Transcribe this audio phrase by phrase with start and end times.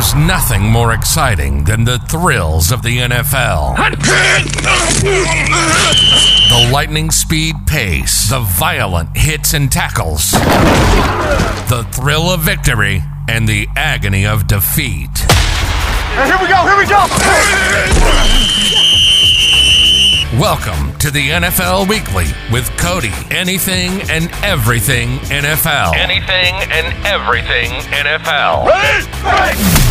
[0.00, 3.76] There's nothing more exciting than the thrills of the NFL.
[6.48, 13.68] The lightning speed pace, the violent hits and tackles, the thrill of victory, and the
[13.76, 15.18] agony of defeat.
[15.18, 17.06] Here we go, here we go!
[20.38, 23.10] Welcome to the NFL Weekly with Cody.
[23.30, 25.96] Anything and everything NFL.
[25.96, 29.89] Anything and everything NFL.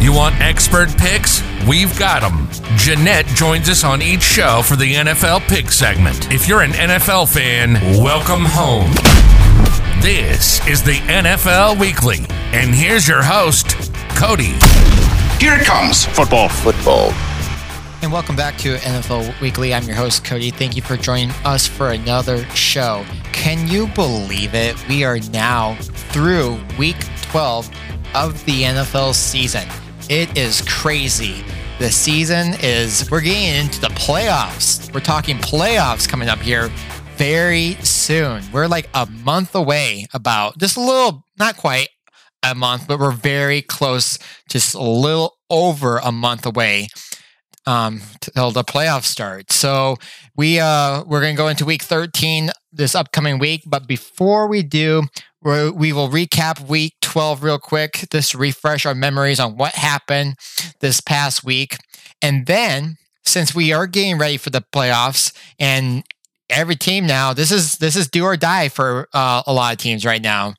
[0.00, 1.42] You want expert picks?
[1.66, 2.48] We've got them.
[2.76, 6.32] Jeanette joins us on each show for the NFL pick segment.
[6.32, 8.92] If you're an NFL fan, welcome home.
[10.00, 12.20] This is the NFL Weekly,
[12.52, 13.70] and here's your host,
[14.14, 14.54] Cody.
[15.40, 16.04] Here it comes.
[16.04, 16.48] Football.
[16.48, 17.10] Football.
[18.00, 19.74] And welcome back to NFL Weekly.
[19.74, 20.52] I'm your host, Cody.
[20.52, 23.04] Thank you for joining us for another show.
[23.32, 24.76] Can you believe it?
[24.88, 27.68] We are now through week 12
[28.14, 29.68] of the NFL season.
[30.08, 31.44] It is crazy.
[31.78, 34.90] The season is, we're getting into the playoffs.
[34.94, 36.70] We're talking playoffs coming up here
[37.16, 38.42] very soon.
[38.50, 41.90] We're like a month away, about just a little, not quite
[42.42, 46.88] a month, but we're very close, just a little over a month away
[47.66, 49.52] um, till the playoffs start.
[49.52, 49.98] So
[50.36, 53.62] we uh, we're going to go into week 13 this upcoming week.
[53.66, 55.02] But before we do,
[55.42, 60.34] we we will recap week 12 real quick, just refresh our memories on what happened
[60.80, 61.78] this past week,
[62.20, 66.04] and then since we are getting ready for the playoffs and
[66.50, 69.78] every team now this is this is do or die for uh, a lot of
[69.78, 70.54] teams right now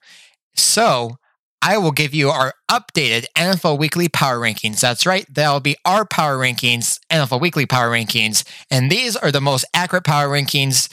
[0.54, 1.16] so
[1.62, 4.80] I will give you our updated NFL Weekly Power Rankings.
[4.80, 8.48] That's right, that'll be our Power Rankings, NFL Weekly Power Rankings.
[8.72, 10.88] And these are the most accurate Power Rankings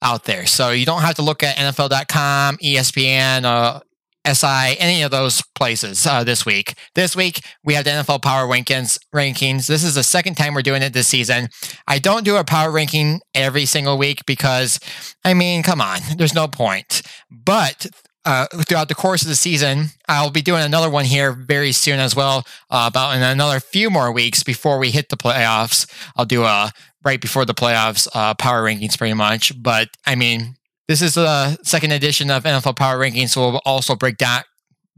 [0.00, 0.46] out there.
[0.46, 3.80] So you don't have to look at NFL.com, ESPN, uh,
[4.26, 6.74] SI, any of those places uh, this week.
[6.94, 8.98] This week, we have the NFL Power Rankings.
[9.14, 9.66] Rankings.
[9.66, 11.48] This is the second time we're doing it this season.
[11.86, 14.78] I don't do a power ranking every single week because,
[15.24, 17.02] I mean, come on, there's no point.
[17.30, 17.86] But
[18.24, 19.86] uh, throughout the course of the season.
[20.08, 23.90] I'll be doing another one here very soon as well, uh, about in another few
[23.90, 25.90] more weeks before we hit the playoffs.
[26.16, 26.70] I'll do a
[27.04, 29.60] right before the playoffs uh, power rankings pretty much.
[29.60, 30.54] But I mean,
[30.92, 34.44] this is the second edition of NFL Power Rankings, so we'll also break that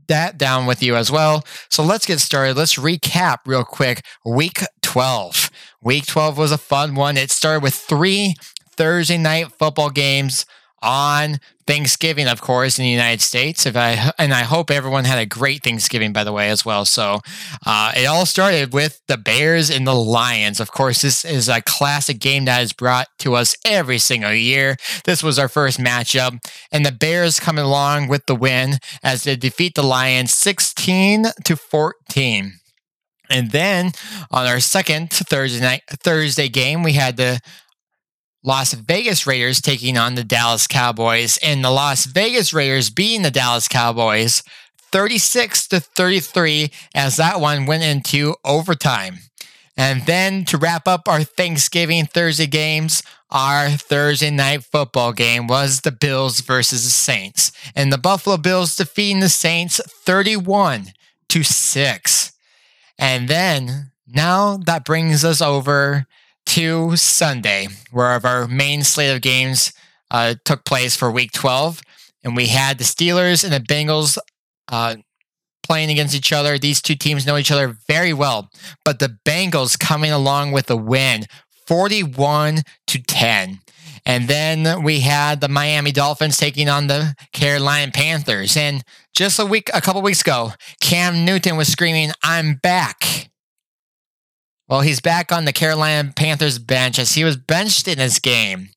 [0.09, 1.45] that down with you as well.
[1.71, 2.57] So let's get started.
[2.57, 4.05] Let's recap real quick.
[4.27, 5.53] Week 12.
[5.83, 7.17] Week 12 was a fun one.
[7.17, 8.35] It started with three
[8.73, 10.47] Thursday night football games
[10.85, 13.65] on Thanksgiving, of course, in the United States.
[13.65, 16.85] If I and I hope everyone had a great Thanksgiving, by the way, as well.
[16.85, 17.21] So
[17.65, 20.61] uh, it all started with the Bears and the Lions.
[20.61, 24.77] Of course, this is a classic game that is brought to us every single year.
[25.05, 26.39] This was our first matchup,
[26.71, 31.57] and the Bears coming along with the win as they defeat the Lions sixteen to
[31.57, 32.61] fourteen.
[33.31, 33.93] And then
[34.31, 37.41] on our second Thursday night Thursday game, we had the
[38.45, 43.31] Las Vegas Raiders taking on the Dallas Cowboys, and the Las Vegas Raiders beating the
[43.31, 44.43] Dallas Cowboys
[44.93, 49.19] 36 to 33 as that one went into overtime.
[49.77, 55.81] And then to wrap up our Thanksgiving Thursday games, our Thursday night football game was
[55.81, 57.51] the Bills versus the Saints.
[57.75, 60.93] And the Buffalo Bills defeating the Saints 31
[61.31, 62.33] to 6.
[62.99, 66.07] And then now that brings us over
[66.55, 69.73] to Sunday, where our main slate of games
[70.13, 71.83] uh, took place for Week 12,
[72.23, 74.19] and we had the Steelers and the Bengals
[74.71, 74.95] uh,
[75.65, 76.57] playing against each other.
[76.57, 78.51] These two teams know each other very well,
[78.85, 81.25] but the Bengals coming along with a win,
[81.67, 83.59] 41 to 10.
[84.07, 88.57] And then we had the Miami Dolphins taking on the Carolina Panthers.
[88.57, 93.31] And just a week, a couple weeks ago, Cam Newton was screaming, "I'm back."
[94.69, 98.71] Well, he's back on the Carolina Panthers bench as he was benched in this game.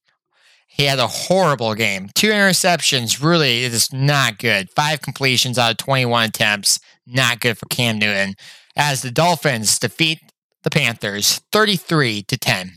[0.67, 2.09] He had a horrible game.
[2.13, 4.69] Two interceptions, really, it is not good.
[4.69, 8.35] Five completions out of 21 attempts, not good for Cam Newton.
[8.75, 10.19] As the Dolphins defeat
[10.63, 12.73] the Panthers 33 to 10.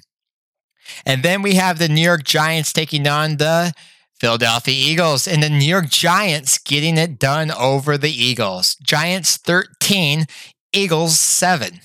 [1.05, 3.73] And then we have the New York Giants taking on the
[4.21, 8.77] Philadelphia Eagles and the New York Giants getting it done over the Eagles.
[8.77, 10.27] Giants 13,
[10.73, 11.81] Eagles 7.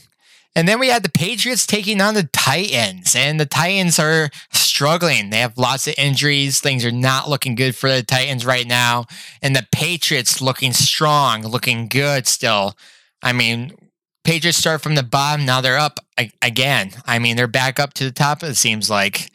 [0.55, 5.29] And then we had the Patriots taking on the Titans, and the Titans are struggling.
[5.29, 6.61] They have lots of injuries.
[6.61, 9.05] Things are not looking good for the Titans right now.
[9.41, 12.75] And the Patriots looking strong, looking good still.
[13.21, 13.73] I mean,
[14.23, 15.45] Patriots start from the bottom.
[15.45, 15.99] Now they're up
[16.41, 16.91] again.
[17.05, 19.29] I mean, they're back up to the top, it seems like.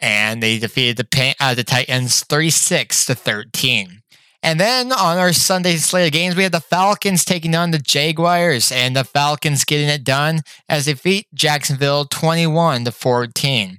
[0.00, 4.01] And they defeated the, uh, the Titans 36 to 13.
[4.42, 7.78] And then on our Sunday slate of games, we had the Falcons taking on the
[7.78, 13.78] Jaguars, and the Falcons getting it done as they beat Jacksonville 21 to 14.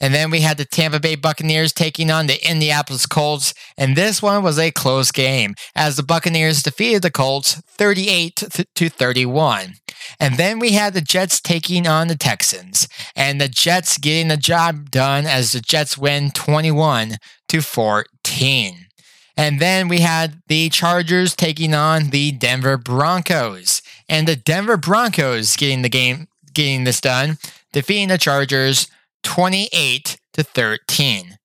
[0.00, 4.20] And then we had the Tampa Bay Buccaneers taking on the Indianapolis Colts, and this
[4.22, 8.36] one was a close game as the Buccaneers defeated the Colts 38
[8.74, 9.74] to 31.
[10.20, 14.36] And then we had the Jets taking on the Texans, and the Jets getting the
[14.36, 17.16] job done as the Jets win 21
[17.48, 18.85] to 14.
[19.36, 25.56] And then we had the Chargers taking on the Denver Broncos, and the Denver Broncos
[25.56, 27.38] getting the game getting this done,
[27.72, 28.88] defeating the Chargers
[29.22, 31.38] 28 to 13.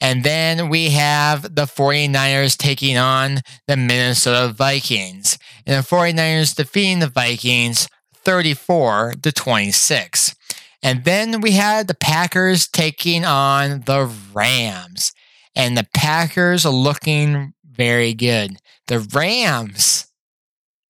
[0.00, 5.38] And then we have the 49ers taking on the Minnesota Vikings.
[5.66, 10.34] And the 49ers defeating the Vikings 34 to 26.
[10.82, 15.12] And then we had the Packers taking on the Rams.
[15.56, 18.56] And the Packers are looking very good.
[18.86, 20.06] The Rams,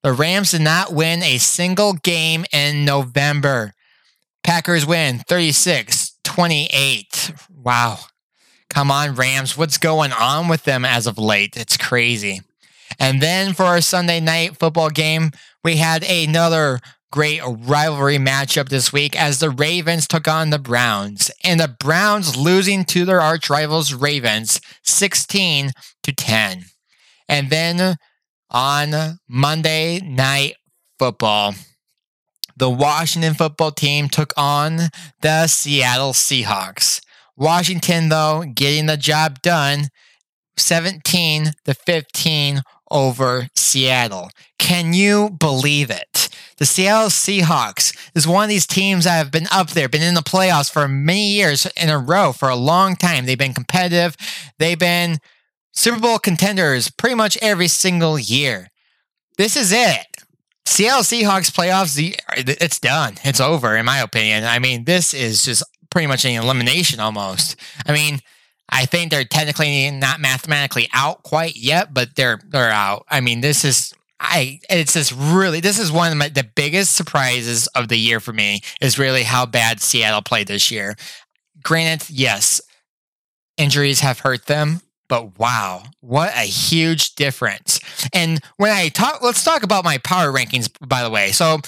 [0.03, 3.73] the Rams did not win a single game in November.
[4.43, 7.33] Packers win 36 28.
[7.63, 7.99] Wow.
[8.69, 9.57] Come on, Rams.
[9.57, 11.57] What's going on with them as of late?
[11.57, 12.41] It's crazy.
[12.99, 15.31] And then for our Sunday night football game,
[15.63, 16.81] we had another
[17.15, 21.31] great rivalry matchup this week as the Ravens took on the Browns.
[21.45, 25.71] And the Browns losing to their arch rivals, Ravens, 16
[26.03, 26.65] to 10.
[27.29, 27.99] And then
[28.51, 30.55] on Monday night
[30.99, 31.55] football,
[32.57, 34.89] the Washington football team took on
[35.21, 37.01] the Seattle Seahawks.
[37.37, 39.85] Washington, though, getting the job done
[40.57, 44.31] 17 to 15 over Seattle.
[44.59, 46.29] Can you believe it?
[46.57, 50.15] The Seattle Seahawks is one of these teams that have been up there, been in
[50.15, 53.27] the playoffs for many years in a row for a long time.
[53.27, 54.17] They've been competitive.
[54.59, 55.19] They've been
[55.73, 58.69] Super Bowl contenders pretty much every single year.
[59.37, 60.07] This is it.
[60.67, 61.99] Seattle Seahawks playoffs,
[62.37, 63.15] it's done.
[63.25, 64.45] It's over, in my opinion.
[64.45, 67.57] I mean, this is just pretty much an elimination almost.
[67.87, 68.21] I mean,
[68.71, 73.05] I think they're technically not mathematically out quite yet, but they're they're out.
[73.11, 73.95] I mean, this is
[74.27, 78.21] I it's just really this is one of my, the biggest surprises of the year
[78.21, 80.97] for me is really how bad Seattle played this year.
[81.63, 82.61] Granted, yes,
[83.57, 87.81] injuries have hurt them, but wow, what a huge difference.
[88.13, 91.33] And when I talk, let's talk about my power rankings, by the way.
[91.33, 91.59] So,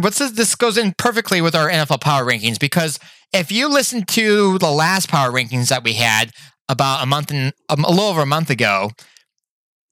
[0.00, 0.32] what's this?
[0.32, 2.98] This goes in perfectly with our NFL power rankings because
[3.32, 6.30] if you listen to the last power rankings that we had
[6.68, 8.90] about a month and um, a little over a month ago,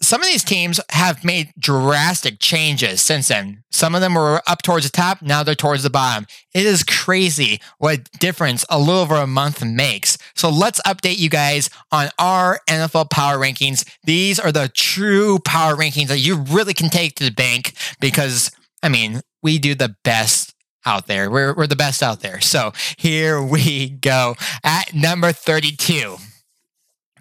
[0.04, 3.64] some of these teams have made drastic changes since then.
[3.70, 6.26] Some of them were up towards the top, now they're towards the bottom.
[6.52, 10.18] It is crazy what difference a little over a month makes.
[10.34, 13.88] So let's update you guys on our NFL power rankings.
[14.04, 18.50] These are the true power rankings that you really can take to the bank because,
[18.82, 20.54] I mean, we do the best
[20.86, 21.30] out there.
[21.30, 22.40] We're, we're the best out there.
[22.40, 24.36] So here we go.
[24.62, 26.16] At number 32,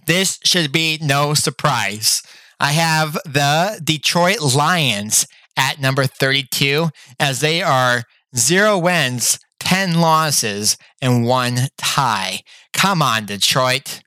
[0.06, 2.24] this should be no surprise.
[2.64, 5.28] I have the Detroit Lions
[5.58, 8.04] at number 32 as they are
[8.38, 12.40] zero wins, 10 losses, and one tie.
[12.72, 14.00] Come on, Detroit.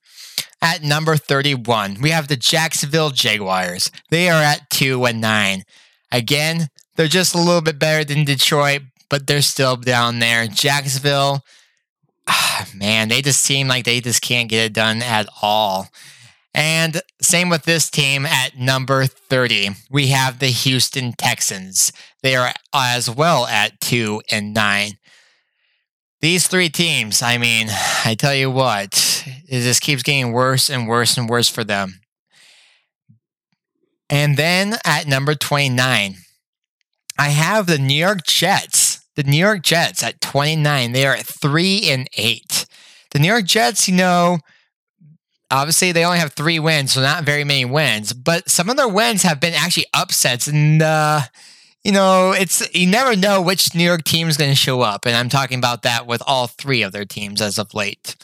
[0.63, 3.91] At number 31, we have the Jacksonville Jaguars.
[4.11, 5.63] They are at 2 and 9.
[6.11, 10.47] Again, they're just a little bit better than Detroit, but they're still down there.
[10.47, 11.43] Jacksonville,
[12.75, 15.91] man, they just seem like they just can't get it done at all.
[16.57, 19.73] And same with this team at number 30.
[19.91, 21.93] We have the Houston Texans.
[22.23, 24.93] They are as well at 2 and 9.
[26.23, 27.67] These three teams, I mean,
[28.07, 32.01] I tell you what, it just keeps getting worse and worse and worse for them.
[34.09, 36.15] And then at number 29,
[37.19, 39.05] I have the New York Jets.
[39.15, 40.93] The New York Jets at 29.
[40.93, 42.65] They are at 3 and 8.
[43.11, 44.39] The New York Jets, you know,
[45.51, 48.13] Obviously, they only have three wins, so not very many wins.
[48.13, 51.21] But some of their wins have been actually upsets, and uh,
[51.85, 55.07] you know, it's you never know which New York team is going to show up.
[55.07, 58.17] And I'm talking about that with all three of their teams as of late.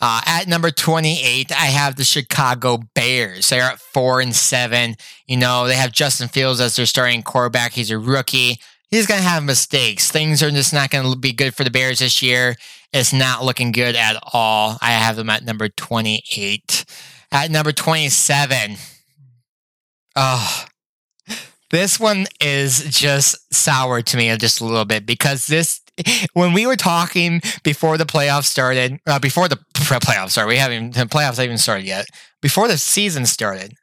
[0.00, 3.50] Uh, at number 28, I have the Chicago Bears.
[3.50, 4.96] They're at four and seven.
[5.26, 7.72] You know, they have Justin Fields as their starting quarterback.
[7.72, 8.60] He's a rookie.
[8.90, 10.10] He's going to have mistakes.
[10.10, 12.56] Things are just not going to be good for the Bears this year.
[12.92, 14.78] It's not looking good at all.
[14.80, 16.84] I have them at number 28.
[17.30, 18.76] At number 27.
[20.16, 20.64] Oh,
[21.70, 25.80] this one is just sour to me just a little bit because this,
[26.32, 30.94] when we were talking before the playoffs started, uh, before the playoffs started, we haven't,
[30.94, 32.06] the playoffs haven't even started yet.
[32.42, 33.74] Before the season started,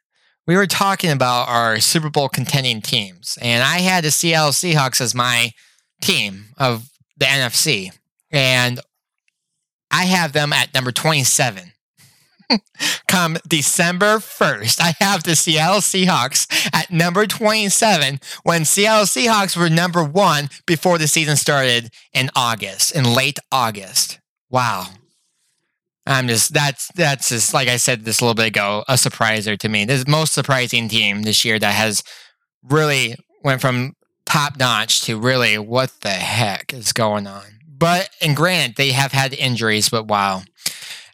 [0.48, 4.98] we were talking about our Super Bowl contending teams, and I had the Seattle Seahawks
[4.98, 5.52] as my
[6.00, 6.88] team of
[7.18, 7.92] the NFC,
[8.30, 8.80] and
[9.90, 11.72] I have them at number 27.
[13.08, 19.68] Come December 1st, I have the Seattle Seahawks at number 27 when Seattle Seahawks were
[19.68, 24.18] number one before the season started in August, in late August.
[24.48, 24.86] Wow.
[26.08, 29.58] I'm just that's that's just like I said this a little bit ago, a surpriser
[29.58, 29.84] to me.
[29.84, 32.02] This most surprising team this year that has
[32.62, 37.44] really went from top notch to really what the heck is going on.
[37.66, 40.42] But and granted, they have had injuries, but wow.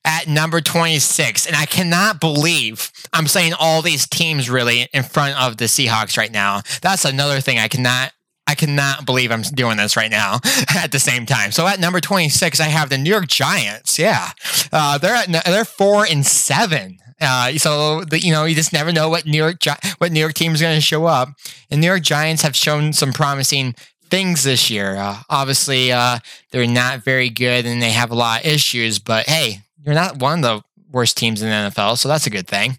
[0.06, 5.40] At number 26, and I cannot believe I'm saying all these teams really in front
[5.40, 6.60] of the Seahawks right now.
[6.82, 8.12] That's another thing I cannot
[8.46, 10.40] I cannot believe I'm doing this right now
[10.74, 11.50] at the same time.
[11.50, 13.98] So at number 26, I have the New York Giants.
[13.98, 14.30] Yeah,
[14.72, 16.98] uh, they're at they're four and seven.
[17.20, 19.58] Uh, so the, you know you just never know what New York
[19.98, 21.30] what New York team is going to show up.
[21.70, 23.74] And New York Giants have shown some promising
[24.10, 24.96] things this year.
[24.96, 26.18] Uh, obviously, uh,
[26.50, 28.98] they're not very good and they have a lot of issues.
[28.98, 32.30] But hey, you're not one of the worst teams in the NFL, so that's a
[32.30, 32.78] good thing.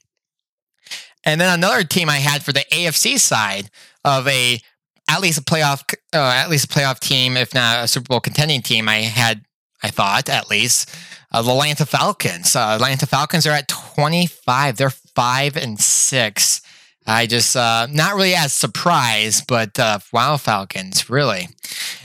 [1.24, 3.70] And then another team I had for the AFC side
[4.04, 4.60] of a
[5.08, 5.84] at least a playoff,
[6.14, 8.90] uh, at least a playoff team, if not a Super Bowl contending team.
[8.90, 9.46] I had,
[9.84, 10.90] I thought at least,
[11.32, 12.56] uh, the Atlanta Falcons.
[12.56, 14.78] Uh, Atlanta Falcons are at 25.
[14.78, 16.62] They're five and six.
[17.08, 21.50] I just uh, not really as surprised, but uh, wow, Falcons really.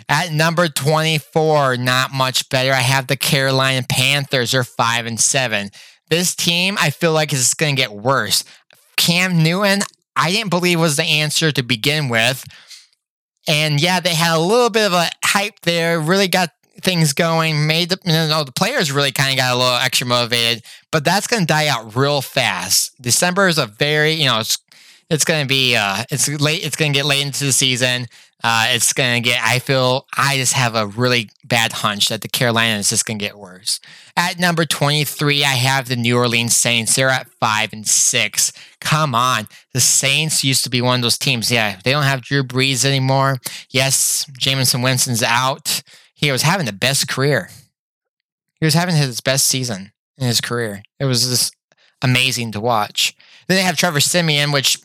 [0.09, 2.73] At number 24, not much better.
[2.73, 4.51] I have the Carolina Panthers.
[4.51, 5.71] They're five and seven.
[6.11, 8.45] This team, I feel like is going to get worse.
[8.97, 9.83] Cam Newton,
[10.17, 12.45] I didn't believe was the answer to begin with.
[13.49, 17.67] And yeah, they had a little bit of a hype there, really got things going,
[17.67, 21.05] made the, you know, the players really kind of got a little extra motivated, but
[21.05, 23.01] that's going to die out real fast.
[23.01, 24.59] December is a very, you know, it's
[25.09, 28.07] it's going to be uh it's late it's going to get late into the season.
[28.43, 32.23] Uh, it's going to get, I feel, I just have a really bad hunch that
[32.23, 33.81] the Carolina is just going to get worse.
[34.17, 36.97] At number 23, I have the New Orleans Saints.
[36.97, 38.53] They're at five and six.
[38.81, 39.47] Come on.
[39.73, 41.51] The Saints used to be one of those teams.
[41.51, 43.39] Yeah, they don't have Drew Brees anymore.
[43.71, 45.83] Yes, Jameis Winston's out.
[46.15, 47.51] He was having the best career.
[48.59, 50.83] He was having his best season in his career.
[50.99, 51.55] It was just
[52.03, 53.15] amazing to watch.
[53.49, 54.79] Then they have Trevor Siemian, which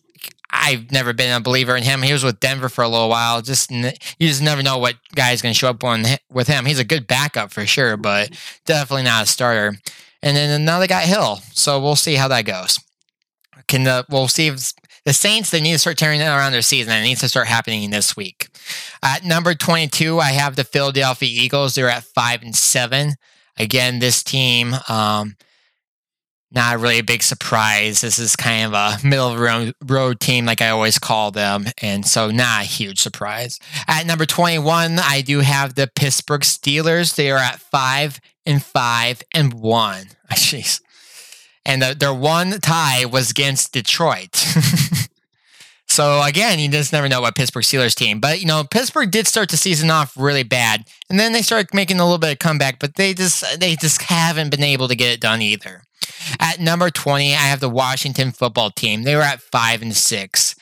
[0.49, 2.01] I've never been a believer in him.
[2.01, 3.41] He was with Denver for a little while.
[3.41, 6.65] Just you just never know what guy's going to show up on with him.
[6.65, 8.29] He's a good backup for sure, but
[8.65, 9.77] definitely not a starter.
[10.21, 11.41] And then another guy, Hill.
[11.53, 12.79] So we'll see how that goes.
[13.67, 14.73] Can the we'll see if
[15.05, 16.93] the Saints they need to start turning around their season.
[16.93, 18.49] It needs to start happening this week.
[19.03, 21.75] At number twenty-two, I have the Philadelphia Eagles.
[21.75, 23.15] They're at five and seven.
[23.57, 24.75] Again, this team.
[24.89, 25.35] Um,
[26.55, 28.01] not really a big surprise.
[28.01, 31.65] This is kind of a middle of the road team, like I always call them.
[31.81, 33.59] And so, not a huge surprise.
[33.87, 37.15] At number 21, I do have the Pittsburgh Steelers.
[37.15, 40.05] They are at five and five and one.
[40.31, 40.81] Jeez.
[41.65, 44.35] And the, their one tie was against Detroit.
[45.87, 48.19] so again, you just never know what Pittsburgh Steelers team.
[48.19, 51.73] But you know, Pittsburgh did start the season off really bad, and then they started
[51.73, 52.79] making a little bit of comeback.
[52.79, 55.83] But they just they just haven't been able to get it done either.
[56.39, 59.03] At number 20, I have the Washington football team.
[59.03, 60.55] They were at five and six.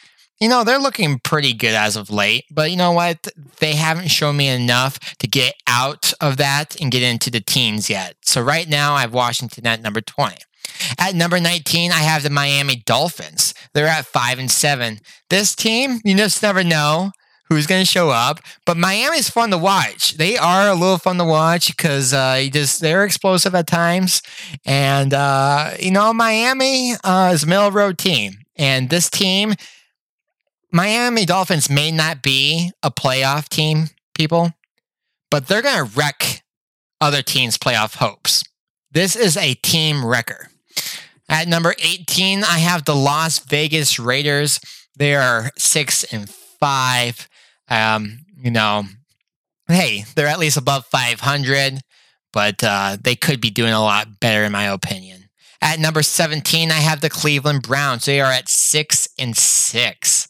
[0.43, 3.29] You know, they're looking pretty good as of late, but you know what?
[3.61, 7.89] They haven't shown me enough to get out of that and get into the teens
[7.89, 8.17] yet.
[8.23, 10.35] So right now, I have Washington at number 20.
[10.99, 13.53] At number 19, I have the Miami Dolphins.
[13.73, 14.99] They're at five and seven.
[15.29, 17.11] This team, you just never know
[17.47, 18.41] who's going to show up.
[18.65, 20.17] But Miami's fun to watch.
[20.17, 24.21] They are a little fun to watch because uh, just they're explosive at times,
[24.65, 29.53] and uh, you know Miami uh, is a middle road team, and this team,
[30.73, 34.51] Miami Dolphins, may not be a playoff team, people,
[35.29, 36.43] but they're going to wreck
[36.99, 38.43] other teams' playoff hopes.
[38.91, 40.49] This is a team wrecker.
[41.29, 44.59] At number 18, I have the Las Vegas Raiders.
[44.97, 47.29] They are six and five.
[47.69, 48.85] Um, you know,
[49.67, 51.81] hey, they're at least above 500,
[52.31, 55.29] but uh, they could be doing a lot better, in my opinion.
[55.61, 58.05] At number 17, I have the Cleveland Browns.
[58.05, 60.27] They are at six and six.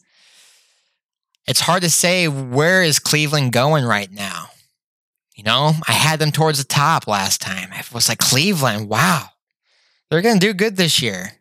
[1.46, 4.48] It's hard to say where is Cleveland going right now.
[5.34, 7.70] You know, I had them towards the top last time.
[7.72, 9.26] I was like, Cleveland, wow,
[10.08, 11.32] they're going to do good this year.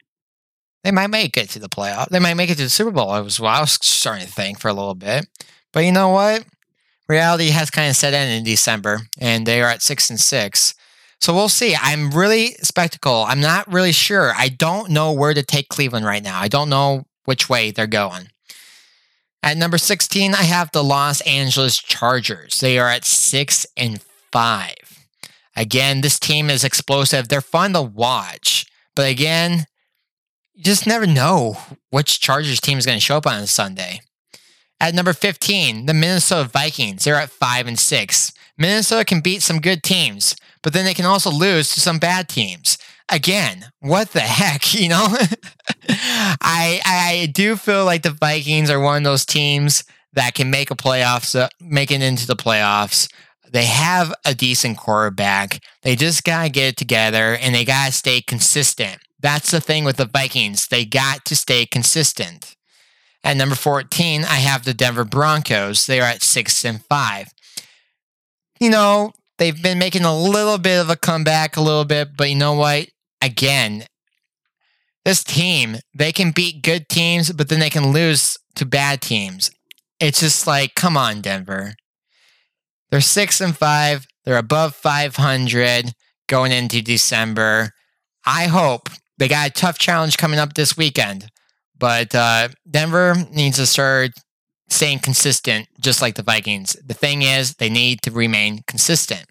[0.83, 2.09] They might make it to the playoff.
[2.09, 3.09] They might make it to the Super Bowl.
[3.09, 5.27] I was, I was starting to think for a little bit.
[5.71, 6.43] But you know what?
[7.07, 10.73] Reality has kind of set in in December, and they are at six and six.
[11.21, 11.75] So we'll see.
[11.79, 13.25] I'm really spectacle.
[13.27, 14.33] I'm not really sure.
[14.35, 16.39] I don't know where to take Cleveland right now.
[16.39, 18.29] I don't know which way they're going.
[19.43, 22.61] At number 16, I have the Los Angeles Chargers.
[22.61, 24.73] They are at 6 and 5.
[25.57, 27.27] Again, this team is explosive.
[27.27, 28.65] They're fun to watch.
[28.95, 29.65] But again,
[30.53, 31.57] you just never know
[31.89, 33.99] which Chargers team is going to show up on Sunday.
[34.79, 37.03] At number 15, the Minnesota Vikings.
[37.03, 38.31] They're at 5 and 6.
[38.57, 42.29] Minnesota can beat some good teams, but then they can also lose to some bad
[42.29, 42.77] teams.
[43.11, 45.07] Again, what the heck, you know?
[45.89, 49.83] I I do feel like the Vikings are one of those teams
[50.13, 53.11] that can make a playoffs, uh, make it into the playoffs.
[53.51, 55.59] They have a decent quarterback.
[55.83, 58.99] They just got to get it together and they got to stay consistent.
[59.19, 60.67] That's the thing with the Vikings.
[60.67, 62.55] They got to stay consistent.
[63.23, 65.85] At number 14, I have the Denver Broncos.
[65.85, 67.29] They are at 6 and 5.
[68.59, 72.29] You know, they've been making a little bit of a comeback a little bit, but
[72.29, 72.89] you know what?
[73.23, 73.85] Again,
[75.05, 79.49] this team, they can beat good teams, but then they can lose to bad teams.
[79.99, 81.75] It's just like, come on, Denver.
[82.91, 84.05] They're 6 and 5.
[84.25, 85.93] They're above 500
[86.27, 87.71] going into December.
[88.25, 91.29] I hope they got a tough challenge coming up this weekend.
[91.77, 94.11] But uh, Denver needs to start
[94.69, 96.75] staying consistent, just like the Vikings.
[96.85, 99.25] The thing is, they need to remain consistent.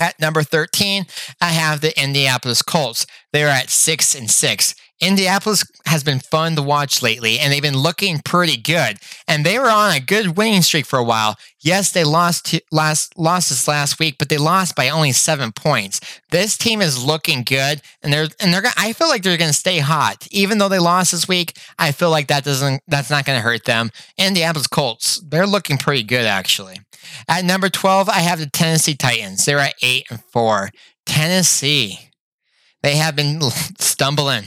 [0.00, 1.04] At number 13,
[1.42, 3.06] I have the Indianapolis Colts.
[3.34, 4.74] They're at 6 and 6.
[5.00, 8.98] Indianapolis has been fun to watch lately, and they've been looking pretty good.
[9.26, 11.36] And they were on a good winning streak for a while.
[11.60, 16.00] Yes, they lost last lost this last week, but they lost by only seven points.
[16.30, 18.62] This team is looking good, and they're and they're.
[18.76, 21.56] I feel like they're going to stay hot, even though they lost this week.
[21.78, 23.90] I feel like that doesn't that's not going to hurt them.
[24.18, 26.78] Indianapolis Colts, they're looking pretty good actually.
[27.26, 29.46] At number twelve, I have the Tennessee Titans.
[29.46, 30.70] They're at eight and four.
[31.06, 32.10] Tennessee,
[32.82, 33.40] they have been
[33.78, 34.44] stumbling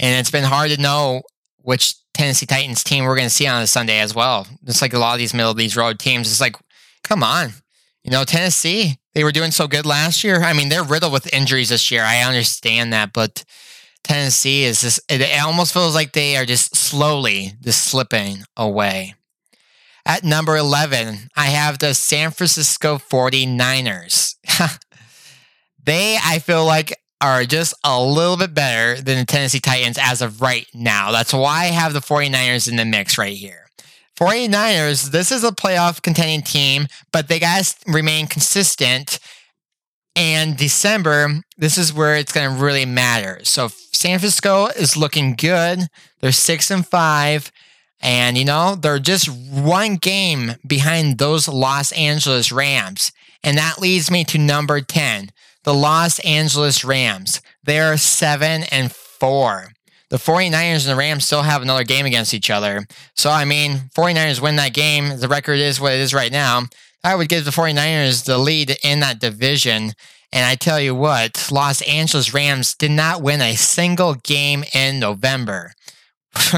[0.00, 1.22] and it's been hard to know
[1.58, 4.46] which Tennessee Titans team we're going to see on a Sunday as well.
[4.66, 6.30] It's like a lot of these middle of these road teams.
[6.30, 6.56] It's like,
[7.04, 7.52] come on,
[8.02, 8.98] you know, Tennessee.
[9.14, 10.42] They were doing so good last year.
[10.42, 12.02] I mean, they're riddled with injuries this year.
[12.04, 13.44] I understand that, but
[14.04, 15.00] Tennessee is just.
[15.08, 19.14] It, almost feels like they are just slowly just slipping away.
[20.06, 24.36] At number 11, I have the San Francisco 49ers.
[25.84, 30.22] they, I feel like, are just a little bit better than the Tennessee Titans as
[30.22, 31.10] of right now.
[31.10, 33.66] That's why I have the 49ers in the mix right here.
[34.18, 39.20] 49ers, this is a playoff contending team, but they got to remain consistent.
[40.16, 43.40] And December, this is where it's going to really matter.
[43.44, 45.86] So San Francisco is looking good.
[46.20, 47.52] They're six and five.
[48.00, 53.12] And, you know, they're just one game behind those Los Angeles Rams.
[53.44, 55.30] And that leads me to number 10
[55.64, 57.40] the Los Angeles Rams.
[57.64, 59.72] They're 7 and 4.
[60.10, 62.86] The 49ers and the Rams still have another game against each other.
[63.14, 65.18] So, I mean, 49ers win that game.
[65.18, 66.62] The record is what it is right now.
[67.04, 69.92] I would give the 49ers the lead in that division.
[70.32, 74.98] And I tell you what, Los Angeles Rams did not win a single game in
[74.98, 75.72] November.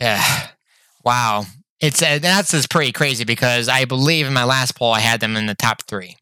[0.00, 0.48] yeah.
[1.04, 1.44] Wow.
[1.80, 5.20] It's uh, that's just pretty crazy because I believe in my last poll I had
[5.20, 6.16] them in the top three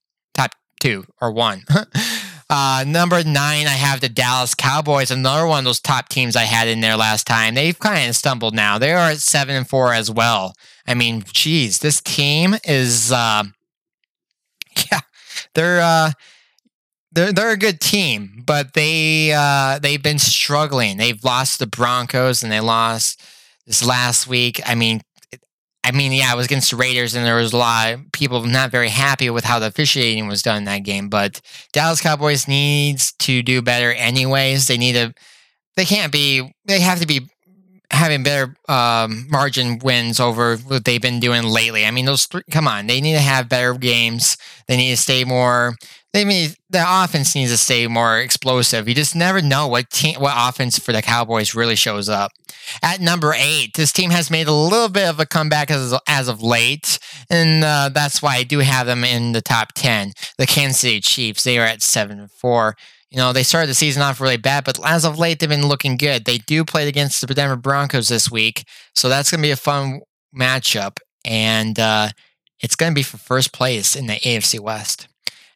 [0.83, 1.63] two or one.
[2.51, 6.43] uh, number nine, I have the Dallas Cowboys, another one of those top teams I
[6.43, 7.55] had in there last time.
[7.55, 8.79] They've kind of stumbled now.
[8.79, 10.55] They are at seven and four as well.
[10.87, 13.45] I mean, geez, this team is, uh,
[14.91, 15.01] yeah,
[15.55, 16.11] they're, uh,
[17.13, 20.97] they're, they're a good team, but they uh, they've been struggling.
[20.97, 23.23] They've lost the Broncos and they lost
[23.67, 24.61] this last week.
[24.65, 25.03] I mean,
[25.85, 28.45] I mean, yeah, it was against the Raiders, and there was a lot of people
[28.45, 31.09] not very happy with how the officiating was done in that game.
[31.09, 31.41] But
[31.73, 34.69] Dallas Cowboys needs to do better, anyways.
[34.69, 35.13] They need to.
[35.77, 36.55] They can't be.
[36.67, 37.29] They have to be
[37.93, 41.85] having better um, margin wins over what they've been doing lately.
[41.85, 42.43] I mean, those three.
[42.51, 44.37] Come on, they need to have better games.
[44.67, 45.77] They need to stay more
[46.13, 48.87] they mean the offense needs to stay more explosive.
[48.87, 52.33] You just never know what team, what offense for the Cowboys really shows up.
[52.83, 56.29] At number eight, this team has made a little bit of a comeback as as
[56.29, 56.99] of late,
[57.31, 60.13] and uh, that's why I do have them in the top ten.
[60.37, 62.77] The Kansas City Chiefs, they are at seven and four.
[63.13, 65.67] You know, they started the season off really bad, but as of late, they've been
[65.67, 66.25] looking good.
[66.25, 69.57] They do play against the Denver Broncos this week, so that's going to be a
[69.57, 70.01] fun
[70.35, 72.09] matchup, and uh,
[72.61, 75.09] it's going to be for first place in the AFC West.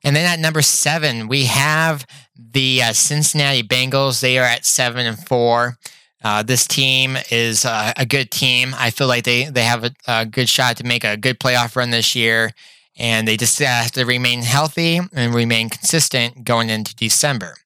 [0.05, 2.05] And then at number seven, we have
[2.37, 4.21] the uh, Cincinnati Bengals.
[4.21, 5.79] They are at seven and four.
[6.23, 8.75] Uh, this team is uh, a good team.
[8.77, 11.75] I feel like they, they have a, a, good shot to make a good playoff
[11.75, 12.51] run this year.
[12.99, 17.57] And they just have to remain healthy and remain consistent going into December.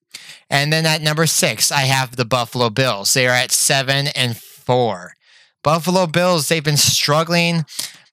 [0.49, 3.13] And then at number six, I have the Buffalo Bills.
[3.13, 5.15] They are at seven and four.
[5.63, 7.65] Buffalo Bills, they've been struggling,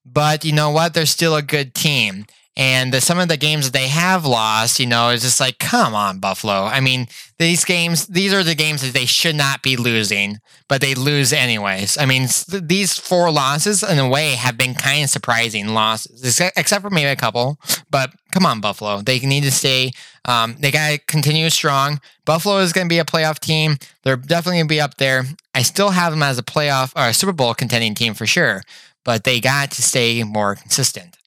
[0.05, 0.93] but you know what?
[0.93, 2.25] They're still a good team.
[2.57, 5.59] And the, some of the games that they have lost, you know, is just like,
[5.59, 6.63] come on, Buffalo.
[6.63, 7.05] I mean,
[7.37, 11.31] these games, these are the games that they should not be losing, but they lose
[11.31, 11.99] anyways.
[11.99, 16.41] I mean, th- these four losses, in a way, have been kind of surprising losses,
[16.57, 17.59] except for maybe a couple.
[17.91, 19.01] But come on, Buffalo.
[19.01, 19.91] They need to stay,
[20.25, 22.01] um, they got to continue strong.
[22.25, 23.77] Buffalo is going to be a playoff team.
[24.01, 25.25] They're definitely going to be up there.
[25.53, 28.63] I still have them as a playoff or a Super Bowl contending team for sure,
[29.05, 31.17] but they got to stay more consistent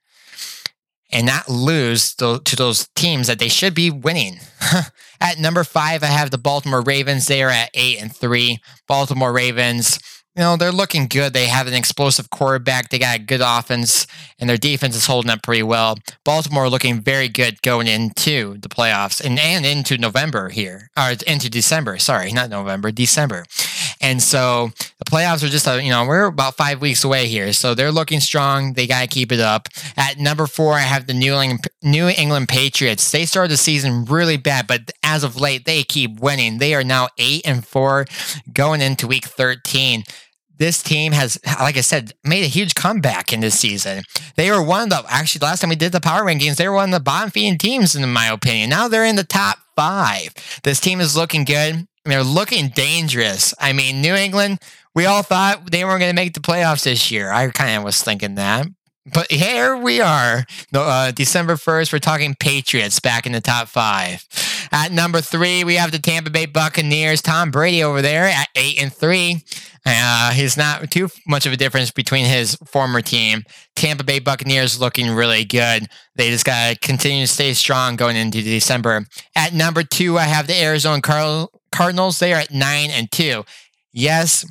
[1.13, 4.39] and not lose to, those teams that they should be winning.
[5.21, 7.27] at number five, I have the Baltimore Ravens.
[7.27, 8.59] They are at eight and three.
[8.87, 9.99] Baltimore Ravens
[10.37, 11.33] you know, they're looking good.
[11.33, 12.89] They have an explosive quarterback.
[12.89, 14.07] They got a good offense,
[14.39, 15.99] and their defense is holding up pretty well.
[16.25, 21.51] Baltimore looking very good going into the playoffs and, and into November here, or into
[21.51, 21.99] December.
[21.99, 23.45] Sorry, not November, December.
[24.01, 27.53] And so the playoffs are just, a, you know, we're about five weeks away here.
[27.53, 28.73] So they're looking strong.
[28.73, 29.69] They got to keep it up.
[29.97, 33.11] At number four, I have the New England, New England Patriots.
[33.11, 36.59] They started the season really bad, but as of late, they keep winning.
[36.59, 38.07] They are now eight and four
[38.53, 40.05] going into week 13
[40.61, 44.05] this team has, like I said, made a huge comeback in this season.
[44.37, 46.75] They were one of the, actually, last time we did the power rankings, they were
[46.75, 48.69] one of the bottom feeding teams, in my opinion.
[48.69, 50.35] Now they're in the top five.
[50.63, 51.89] This team is looking good.
[52.05, 53.55] They're looking dangerous.
[53.59, 54.61] I mean, New England,
[54.95, 57.31] we all thought they weren't going to make the playoffs this year.
[57.31, 58.67] I kind of was thinking that.
[59.13, 61.93] But here we are, uh, December 1st.
[61.93, 64.25] We're talking Patriots back in the top five.
[64.73, 67.23] At number three, we have the Tampa Bay Buccaneers.
[67.23, 69.43] Tom Brady over there at eight and three.
[69.87, 73.43] Uh, he's not too much of a difference between his former team.
[73.75, 75.87] Tampa Bay Buccaneers looking really good.
[76.17, 79.07] They just got to continue to stay strong going into December.
[79.35, 81.49] At number two, I have the Arizona Cardinals.
[81.73, 83.45] Cardinals, they are at nine and two.
[83.93, 84.45] Yes,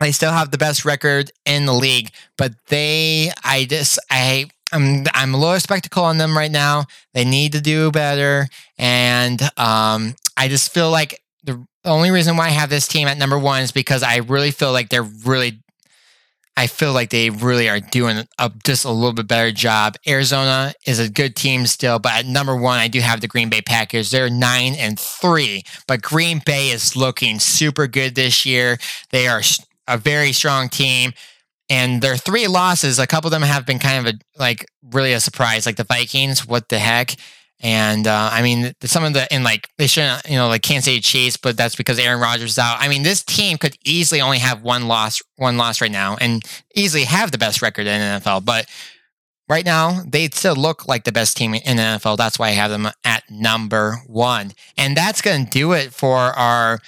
[0.00, 5.04] they still have the best record in the league, but they, I just, I, I'm,
[5.14, 6.84] I'm a little skeptical on them right now.
[7.14, 12.46] They need to do better, and um, I just feel like the only reason why
[12.46, 15.60] I have this team at number one is because I really feel like they're really,
[16.58, 19.94] I feel like they really are doing a, just a little bit better job.
[20.08, 23.48] Arizona is a good team still, but at number one, I do have the Green
[23.48, 24.10] Bay Packers.
[24.10, 28.76] They're nine and three, but Green Bay is looking super good this year.
[29.10, 29.40] They are
[29.86, 31.12] a very strong team.
[31.70, 35.12] And their three losses, a couple of them have been kind of a like really
[35.12, 36.44] a surprise, like the Vikings.
[36.44, 37.14] What the heck?
[37.60, 40.84] And uh, I mean, some of the in like they shouldn't, you know, like can't
[40.84, 42.76] say Chiefs, but that's because Aaron Rodgers is out.
[42.78, 46.44] I mean, this team could easily only have one loss, one loss right now, and
[46.74, 48.44] easily have the best record in NFL.
[48.44, 48.66] But
[49.48, 52.16] right now, they still look like the best team in the NFL.
[52.16, 54.52] That's why I have them at number one.
[54.76, 56.78] And that's going to do it for our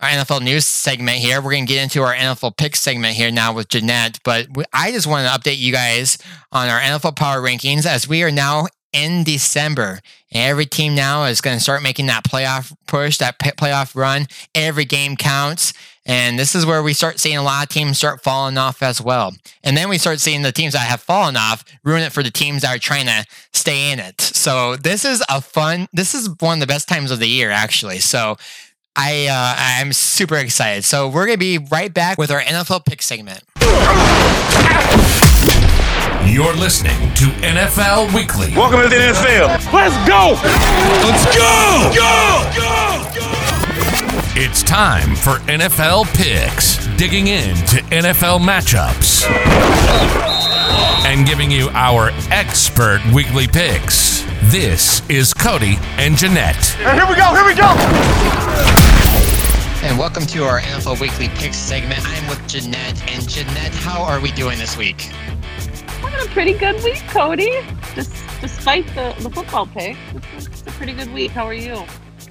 [0.00, 1.40] our NFL news segment here.
[1.40, 4.18] We're going to get into our NFL pick segment here now with Jeanette.
[4.24, 6.18] But I just want to update you guys
[6.52, 10.00] on our NFL power rankings as we are now in December.
[10.32, 14.26] Every team now is going to start making that playoff push, that playoff run.
[14.54, 15.72] Every game counts.
[16.04, 19.00] And this is where we start seeing a lot of teams start falling off as
[19.00, 19.34] well.
[19.64, 22.30] And then we start seeing the teams that have fallen off ruin it for the
[22.30, 24.20] teams that are trying to stay in it.
[24.20, 27.50] So this is a fun, this is one of the best times of the year,
[27.50, 27.98] actually.
[27.98, 28.36] So
[28.96, 30.84] I uh, I'm super excited.
[30.84, 33.42] So we're gonna be right back with our NFL pick segment.
[36.26, 38.52] You're listening to NFL Weekly.
[38.54, 39.72] Welcome to the NFL.
[39.72, 40.34] Let's go.
[41.06, 41.92] Let's go.
[41.94, 42.50] Go.
[42.56, 43.10] Go.
[43.14, 43.26] go.
[44.34, 49.24] It's time for NFL picks, digging into NFL matchups
[51.06, 54.22] and giving you our expert weekly picks.
[54.50, 56.76] This is Cody and Jeanette.
[56.80, 57.34] And here we go.
[57.34, 57.72] Here we go.
[59.86, 62.00] And welcome to our NFL Weekly Picks segment.
[62.04, 63.00] I'm with Jeanette.
[63.08, 65.10] And Jeanette, how are we doing this week?
[66.16, 67.60] Having a pretty good week, Cody.
[67.94, 69.98] Just despite the, the football pick,
[70.34, 71.30] it's, it's a pretty good week.
[71.30, 71.84] How are you?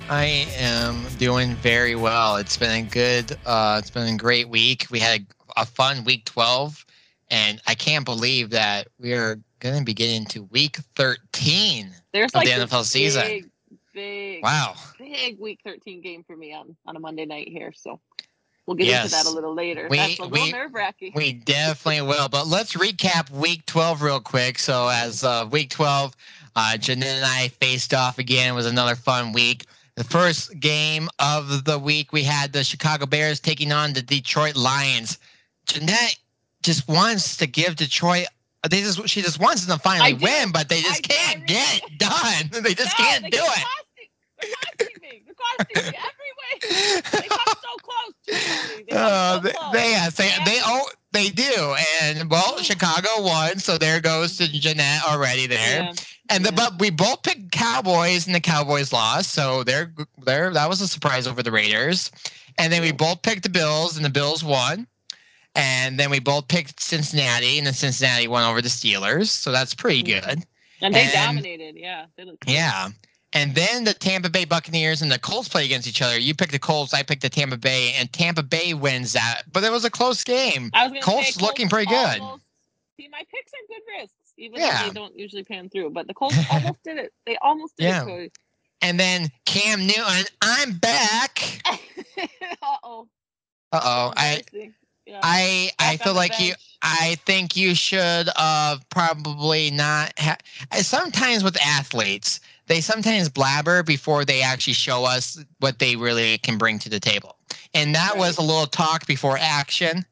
[0.10, 2.38] I am doing very well.
[2.38, 4.88] It's been a good, uh, it's been a great week.
[4.89, 5.21] We had
[5.56, 6.84] a, a fun week 12,
[7.30, 12.32] and I can't believe that we are going to be getting to week 13 There's
[12.32, 13.21] of like the NFL season.
[13.21, 13.50] Big,
[13.93, 17.71] big, wow, big week 13 game for me on on a Monday night here.
[17.76, 18.00] So
[18.65, 19.06] we'll get yes.
[19.06, 19.88] into that a little later.
[19.89, 21.13] We, That's a little nerve wracking.
[21.15, 22.30] We definitely will.
[22.30, 24.60] But let's recap week 12 real quick.
[24.60, 26.15] So as uh, week 12,
[26.56, 28.54] uh, Jeanette and I faced off again.
[28.54, 29.65] It was another fun week.
[29.95, 34.56] The first game of the week, we had the Chicago Bears taking on the Detroit
[34.56, 35.19] Lions.
[35.67, 36.17] Jeanette
[36.63, 38.28] just wants to give Detroit
[38.69, 41.82] they just she just wants them to finally win, but they just I can't get
[41.97, 42.49] done.
[42.63, 43.65] They just no, can't they do it.
[44.39, 45.21] Costing me.
[45.25, 45.97] They're busting me
[47.12, 48.13] They come so close.
[48.27, 48.86] Too, Cody.
[48.89, 49.73] They, Uh, so they, close.
[49.73, 50.62] they, yes, they, they, Yeah.
[50.65, 51.75] oh, they do.
[52.03, 55.84] And well, Chicago won, so there goes to Jeanette already there.
[55.84, 55.93] Yeah.
[56.29, 56.55] And the, Yeah.
[56.55, 60.51] but we both picked Cowboys, and the Cowboys lost, so they're there.
[60.53, 62.12] That was a surprise over the Raiders.
[62.58, 64.88] And then we both picked the Bills, and the Bills won.
[65.55, 69.73] And then we both picked Cincinnati, and the Cincinnati won over the Steelers, so that's
[69.73, 70.43] pretty good.
[70.81, 71.75] And they And- dominated.
[71.77, 72.05] Yeah.
[72.17, 72.53] They looked good.
[73.36, 76.17] And then the Tampa Bay Buccaneers and the Colts play against each other.
[76.17, 79.43] You picked the Colts, I picked the Tampa Bay, and Tampa Bay wins that.
[79.52, 80.71] But it was a close game.
[80.74, 82.21] I was gonna Colts looking Colts pretty good.
[82.98, 84.82] See, my picks are good risks, even Yeah.
[84.84, 85.89] though they don't usually pan through.
[85.89, 87.13] But the Colts almost did it.
[87.26, 88.04] They almost did Yeah.
[88.04, 88.32] it, Cody.
[88.82, 91.62] And then Cam Newton, I'm back.
[92.62, 93.08] uh oh.
[93.74, 94.13] Uh oh.
[94.15, 94.43] I
[95.06, 95.19] Yeah.
[95.21, 96.54] I I feel like you.
[96.82, 100.38] I think you should uh probably not ha-
[100.82, 106.58] sometimes with athletes, they sometimes blabber before they actually show us what they really can
[106.58, 107.38] bring to the table.
[107.73, 110.06] And that was a little talk before action.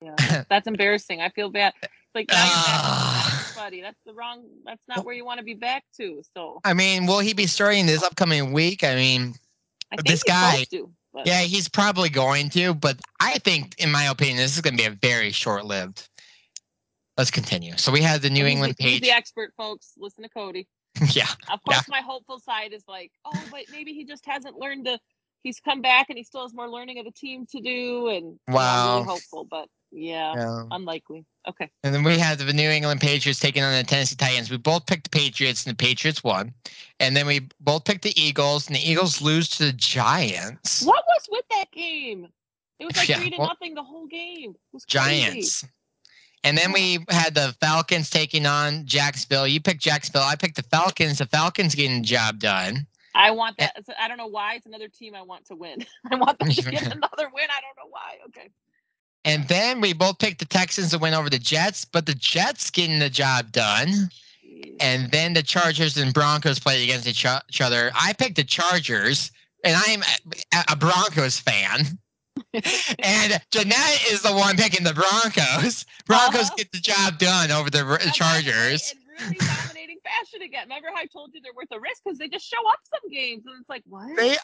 [0.00, 0.44] Yeah.
[0.48, 1.20] That's embarrassing.
[1.20, 1.72] I feel bad.
[1.82, 3.82] It's like now you're back to everybody.
[3.82, 4.44] That's the wrong.
[4.64, 6.22] That's not where you want to be back to.
[6.34, 8.84] So I mean, will he be starting this upcoming week?
[8.84, 9.34] I mean,
[9.92, 10.90] I this guy- to,
[11.24, 14.82] yeah, he's probably going to, but I think, in my opinion, this is going to
[14.82, 16.08] be a very short lived.
[17.16, 17.76] Let's continue.
[17.76, 19.00] So we had the New England page.
[19.00, 19.92] the expert, folks.
[19.96, 20.66] Listen to Cody.
[21.14, 21.26] yeah.
[21.52, 24.98] Of course, my hopeful side is like, oh, but maybe he just hasn't learned to.
[25.42, 28.24] He's come back and he still has more learning of the team to do, and
[28.26, 28.94] you know, I'm Wow.
[28.94, 30.62] really hopeful, but yeah, yeah.
[30.70, 31.26] unlikely.
[31.46, 34.50] Okay, And then we had the New England Patriots taking on the Tennessee Titans.
[34.50, 36.54] We both picked the Patriots, and the Patriots won.
[37.00, 40.82] And then we both picked the Eagles, and the Eagles lose to the Giants.
[40.82, 42.28] what was with that game?
[42.78, 44.52] It was like Yeah, three to well- nothing the whole game.
[44.52, 45.20] It was crazy.
[45.26, 45.64] Giants.
[46.44, 49.46] And then we had the Falcons taking on Jacksonville.
[49.46, 50.22] You picked Jacksonville.
[50.22, 51.18] I picked the Falcons.
[51.18, 52.86] The Falcons getting the job done.
[53.14, 53.72] I want that.
[53.78, 54.54] it's- I don't know why.
[54.56, 55.84] It's another team I want to win.
[56.10, 57.48] I want them to get another win.
[57.48, 58.18] I don't know why.
[58.28, 58.50] Okay.
[59.24, 62.70] And then we both picked the Texans to win over the Jets, but the Jets
[62.70, 64.10] getting the job done.
[64.80, 67.90] And then the Chargers and Broncos played against each each other.
[67.94, 69.30] I picked the Chargers,
[69.64, 70.02] and I'm
[70.52, 71.98] a- a Broncos fan.
[72.54, 75.84] And Jeanette is the one picking the Broncos.
[76.06, 76.54] Broncos Uh-huh.
[76.56, 78.94] get the job done over the R- Chargers.
[79.20, 80.64] really dominating fashion again.
[80.68, 83.08] Remember how I told you they're worth a risk because they just show up some
[83.10, 84.16] games and it's like what?
[84.16, 84.36] They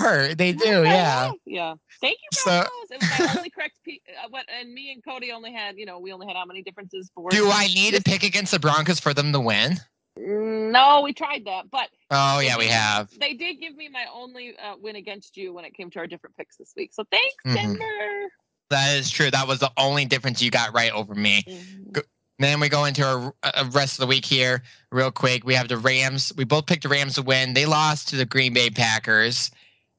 [0.00, 0.34] are.
[0.34, 0.82] They do.
[0.84, 1.32] Yeah.
[1.44, 1.74] Yeah.
[2.00, 3.74] Thank you, So- it was my only correct.
[3.84, 4.46] Pe- uh, what?
[4.58, 7.10] And me and Cody only had, you know, we only had how many differences?
[7.14, 7.30] Four.
[7.30, 9.78] Do I need to pick against the Broncos for them to win?
[10.16, 13.10] No, we tried that, but Oh yeah, we have.
[13.18, 16.06] They did give me my only uh, win against you when it came to our
[16.06, 16.92] different picks this week.
[16.92, 17.54] So thanks, Mhm.
[17.54, 18.30] Denver.
[18.70, 19.30] That is true.
[19.30, 21.42] That was the only difference you got right over me.
[21.46, 22.02] Mhm.
[22.38, 25.44] Then we go into our uh, rest of the week here, real quick.
[25.44, 26.32] We have the Rams.
[26.36, 27.54] We both picked the Rams to win.
[27.54, 29.50] They lost to the Green Bay Packers.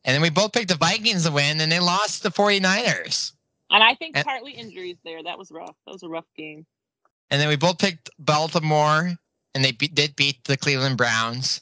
[0.04, 3.32] And then we both picked the Vikings to win, and they lost to the 49ers.
[3.70, 5.24] And I think And- partly injuries there.
[5.24, 5.76] That was rough.
[5.86, 6.66] That was a rough game.
[7.32, 9.18] And then we both picked Baltimore,
[9.56, 11.62] and they be- did beat the Cleveland Browns.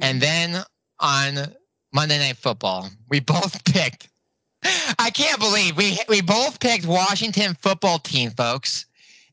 [0.00, 0.20] And mm.
[0.20, 0.64] then
[0.98, 1.54] on
[1.94, 4.08] Monday Night Football, we both picked.
[4.98, 8.86] I can't believe we we both picked Washington football team, folks.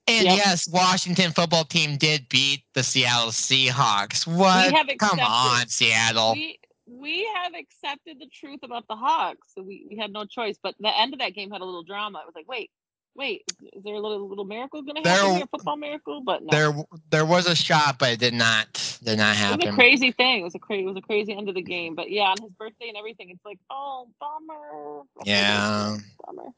[0.08, 0.38] And Yep.
[0.38, 4.26] yes, Washington football team did beat the Seattle Seahawks.
[4.26, 4.74] What?
[4.98, 6.34] Come on, Seattle.
[6.34, 10.58] We we have accepted the truth about the Hawks, so we, we had no choice.
[10.62, 12.20] But the end of that game had a little drama.
[12.20, 12.72] It was like, wait,
[13.16, 13.44] wait,
[13.74, 16.22] is, there a little little miracle going to happen There- here, football miracle?
[16.22, 19.62] But no, There there was a shot, but it did not did not happen.
[19.62, 20.42] it was a crazy thing.
[20.42, 21.96] It was a crazy, it was a crazy end of the game.
[21.96, 24.54] But yeah, on his birthday and everything, it's like, oh, bummer.
[24.74, 25.98] Oh, yeah.
[26.26, 26.50] bummer.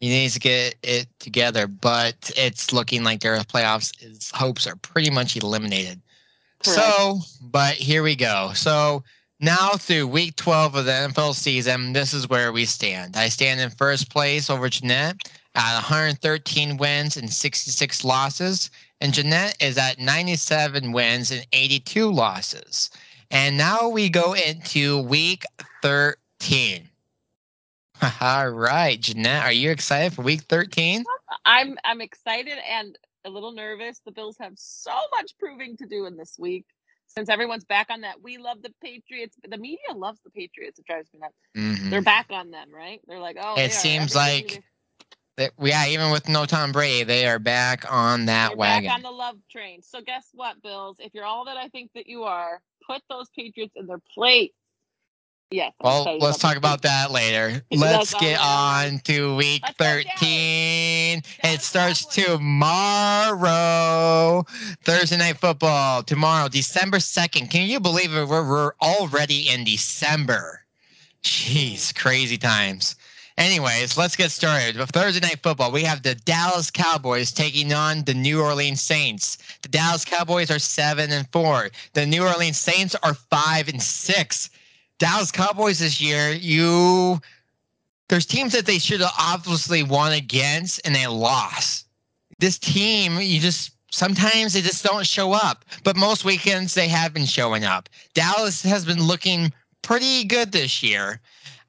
[0.00, 4.76] He needs to get it together, but it's looking like their playoffs his hopes are
[4.76, 6.00] pretty much eliminated.
[6.62, 6.80] Correct.
[6.80, 8.50] So, but here we go.
[8.54, 9.04] So
[9.40, 13.16] now through week 12 of the NFL season, this is where we stand.
[13.16, 15.16] I stand in first place over Jeanette
[15.56, 18.70] at 113 wins and 66 losses.
[19.00, 22.90] And Jeanette is at 97 wins and 82 losses.
[23.30, 25.44] And now we go into week
[25.82, 26.88] 13.
[28.20, 31.04] All right, Jeanette, are you excited for week 13?
[31.44, 34.00] I'm I'm excited and a little nervous.
[34.04, 36.66] The Bills have so much proving to do in this week.
[37.08, 39.36] Since everyone's back on that, we love the Patriots.
[39.48, 40.78] The media loves the Patriots.
[40.78, 41.34] It drives me nuts.
[41.56, 41.90] Mhm.
[41.90, 43.00] They're back on them, right?
[43.06, 44.62] They're like, oh, It they seems like
[45.36, 48.88] That- Yeah, even with no Tom Brady, they are back on that They're wagon.
[48.88, 49.82] back on the love train.
[49.82, 50.96] So guess what, Bills?
[50.98, 54.52] If you're all that I think that you are, put those Patriots in their place.
[55.50, 55.72] Yes.
[55.80, 57.62] Well, let's talk about that later.
[57.70, 61.22] Let's get on to week Let's 13.
[61.44, 63.44] It starts tomorrow.
[64.82, 66.02] Thursday night football.
[66.02, 67.48] Tomorrow, December 2nd.
[67.48, 68.26] Can you believe it?
[68.26, 70.62] We're, we're already in December.
[71.22, 72.96] Jeez, crazy times.
[73.38, 74.76] Anyways, let's get started.
[74.76, 79.36] With Thursday night football, we have the Dallas Cowboys taking on the New Orleans Saints.
[79.60, 81.70] The Dallas Cowboys are seven and four.
[81.92, 84.48] The New Orleans Saints are five and six.
[84.98, 87.20] Dallas Cowboys this year, you
[88.08, 91.86] there's teams that they should have obviously won against and they lost.
[92.38, 95.64] This team, you just sometimes they just don't show up.
[95.84, 97.88] But most weekends they have been showing up.
[98.14, 101.20] Dallas has been looking pretty good this year.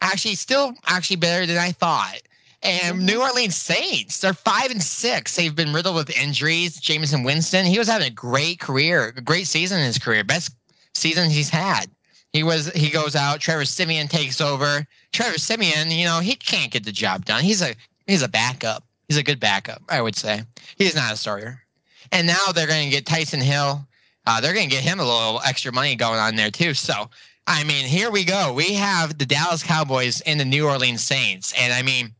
[0.01, 2.19] Actually, still actually better than I thought.
[2.63, 5.35] And New Orleans Saints, they're five and six.
[5.35, 6.79] They've been riddled with injuries.
[6.79, 10.51] Jameis Winston, he was having a great career, a great season in his career, best
[10.93, 11.85] season he's had.
[12.33, 13.39] He was he goes out.
[13.39, 14.85] Trevor Siemian takes over.
[15.11, 17.43] Trevor Siemian, you know, he can't get the job done.
[17.43, 18.83] He's a he's a backup.
[19.07, 20.43] He's a good backup, I would say.
[20.77, 21.61] He's not a starter.
[22.11, 23.87] And now they're going to get Taysom Hill.
[24.25, 26.73] Uh, they're going to get him a little extra money going on there too.
[26.73, 27.09] So,
[27.47, 28.51] I mean, here we go.
[28.53, 32.13] We have the Dallas Cowboys and the New Orleans Saints, and I mean,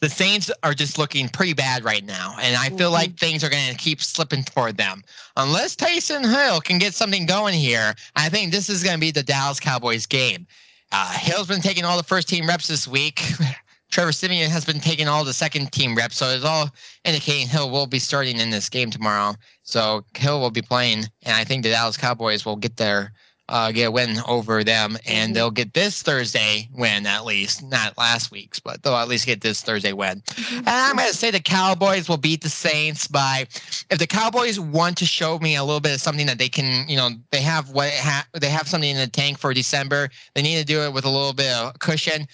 [0.00, 3.50] the Saints are just looking pretty bad right now, and I feel like things are
[3.50, 5.02] going to keep slipping toward them
[5.36, 7.94] unless Taysom Hill can get something going here.
[8.16, 10.46] I think this is going to be the Dallas Cowboys game.
[10.90, 13.22] Uh, Hill's been taking all the first team reps this week.
[13.90, 16.70] Trevor Siemian has been taking all the second team reps, so it's all
[17.04, 19.34] indicating Hill will be starting in this game tomorrow.
[19.64, 23.12] So Hill will be playing, and I think the Dallas Cowboys will get their
[23.50, 25.36] uh, get a win over them, and Mhm.
[25.36, 29.42] they'll get this Thursday win at least, not last week's, but they'll at least get
[29.42, 30.22] this Thursday win.
[30.66, 33.46] And I'm going to say the Cowboys will beat the Saints by
[33.90, 36.88] if the Cowboys want to show me a little bit of something that they can,
[36.88, 40.10] you know, they have what ha- they have something in the tank for December.
[40.34, 42.28] They need to do it with a little bit of cushion.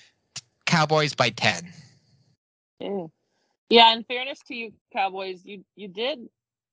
[0.66, 1.72] Cowboys by 10.
[2.81, 3.07] Yeah.
[3.70, 6.20] Yeah, in fairness to you, Cowboys, you you did.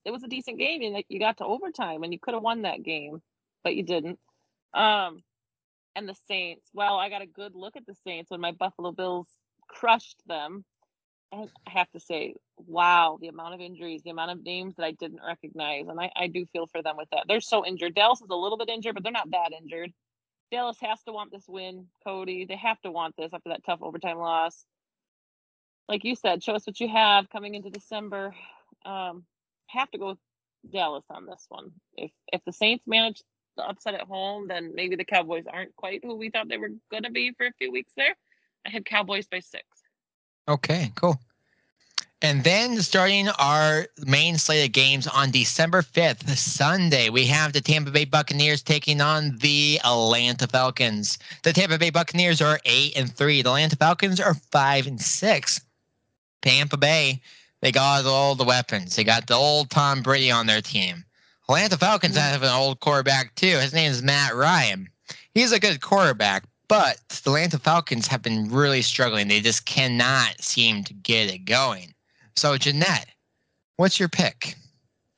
[0.05, 2.63] It was a decent game, and you got to overtime, and you could have won
[2.63, 3.21] that game,
[3.63, 4.19] but you didn't.
[4.73, 5.23] Um,
[5.95, 6.69] and the Saints.
[6.73, 9.27] Well, I got a good look at the Saints when my Buffalo Bills
[9.67, 10.65] crushed them.
[11.31, 14.85] And I have to say, wow, the amount of injuries, the amount of names that
[14.85, 17.25] I didn't recognize, and I, I do feel for them with that.
[17.27, 17.95] They're so injured.
[17.95, 19.91] Dallas is a little bit injured, but they're not bad injured.
[20.51, 22.45] Dallas has to want this win, Cody.
[22.45, 24.65] They have to want this after that tough overtime loss
[25.87, 28.33] like you said, show us what you have coming into December.
[28.85, 29.25] Um,
[29.67, 30.17] have to go with
[30.71, 31.71] Dallas on this one.
[31.95, 33.21] If if the Saints manage
[33.55, 36.71] the upset at home, then maybe the Cowboys aren't quite who we thought they were
[36.91, 38.15] going to be for a few weeks there.
[38.65, 39.65] I had Cowboys by six.
[40.47, 41.19] Okay, cool.
[42.23, 47.59] And then starting our main slate of games on December 5th, Sunday, we have the
[47.59, 51.19] Tampa Bay Buccaneers taking on the Atlanta Falcons.
[51.43, 53.41] The Tampa Bay Buccaneers are 8 and 3.
[53.41, 55.61] The Atlanta Falcons are 5 and 6.
[56.41, 57.21] Tampa Bay,
[57.59, 58.95] they got all the weapons.
[58.95, 61.03] They got the old Tom Brady on their team.
[61.49, 63.57] Atlanta Falcons have an old quarterback too.
[63.57, 64.87] His name is Matt Ryan.
[65.33, 69.27] He's a good quarterback, but the Atlanta Falcons have been really struggling.
[69.27, 71.93] They just cannot seem to get it going.
[72.35, 73.07] So, Jeanette,
[73.75, 74.55] what's your pick?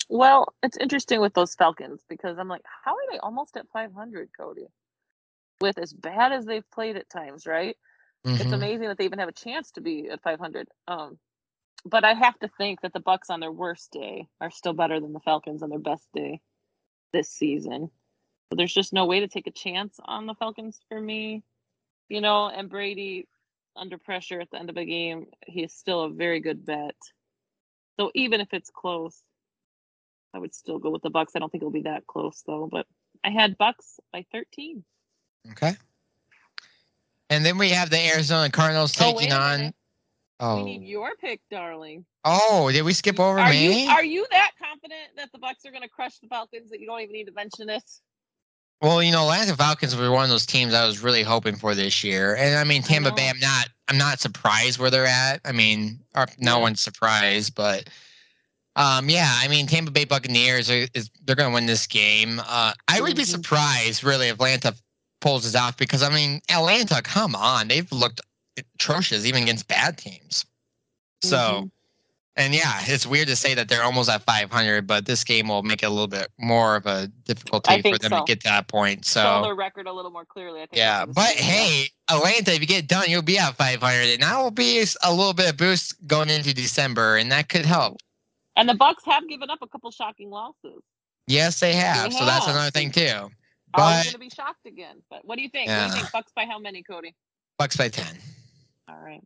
[0.10, 4.30] Well, it's interesting with those Falcons because I'm like, how are they almost at 500,
[4.38, 4.68] Cody?
[5.62, 7.78] With as bad as they've played at times, right?
[8.40, 8.56] it's Mhm.
[8.56, 11.20] amazing that they even have a chance to be at 500 um
[11.86, 15.00] but i have to think that the bucks on their worst day are still better
[15.00, 16.42] than the falcons on their best day
[17.14, 17.90] this season
[18.50, 21.44] but there's just no way to take a chance on the falcons for me
[22.10, 23.28] you know and brady
[23.76, 26.96] under pressure at the end of a game he is still a very good bet
[28.00, 29.22] so even if it's close
[30.34, 32.68] i would still go with the bucks i don't think it'll be that close though
[32.72, 32.86] but
[33.24, 34.84] i had bucks by 13
[35.52, 35.76] Okay.
[37.30, 39.74] And then we have the Arizona Cardinals Oh, wait taking a on.
[40.40, 43.86] Oh, we need your pick darling oh, did we skip over are me?
[43.86, 46.80] you are you that confident that the Bucks are going to crush the Falcons that
[46.80, 48.02] you don't even need to mention this?
[48.82, 51.74] Well, you know, Atlanta Falcons were one of those teams I was really hoping for
[51.74, 53.30] this year, and I mean Tampa Bay.
[53.30, 53.70] I'm not.
[53.88, 55.40] I'm not surprised where they're at.
[55.46, 56.00] I mean,
[56.40, 56.58] no Yeah.
[56.58, 57.90] one's surprised, but
[58.76, 59.32] um, yeah.
[59.40, 62.42] I mean, Tampa Bay Buccaneers are is, they're going to win this game.
[62.46, 63.28] Uh, I would be Mhm.
[63.28, 64.76] surprised really if Atlanta
[65.22, 68.22] pulls this off because I mean, Atlanta, come on, they've looked
[68.58, 70.46] atrocious even against bad teams.
[71.24, 71.38] So.
[71.38, 71.72] Mhm.
[72.38, 75.64] And yeah, it's weird to say that they're almost at 500, but this game will
[75.64, 78.18] make it a little bit more of a difficulty for them so.
[78.18, 79.06] to get to that point.
[79.06, 80.60] Show So their record a little more clearly.
[80.62, 80.76] I think.
[80.76, 84.52] yeah, but hey, Atlanta, if you get done, you'll be at 500, and that will
[84.52, 88.02] be a little bit of boost going into December, and that could help.
[88.58, 90.84] and the Bucks have given up a couple shocking losses.
[91.28, 92.12] Yes, they have.
[92.12, 93.32] So that's another thing too.
[93.74, 95.02] But- we going to be shocked again?
[95.10, 95.70] But what do you think?
[95.70, 96.12] What do you think?
[96.12, 97.16] Bucks by how many, Cody?
[97.58, 98.06] Bucks by 10.
[98.88, 99.24] All right.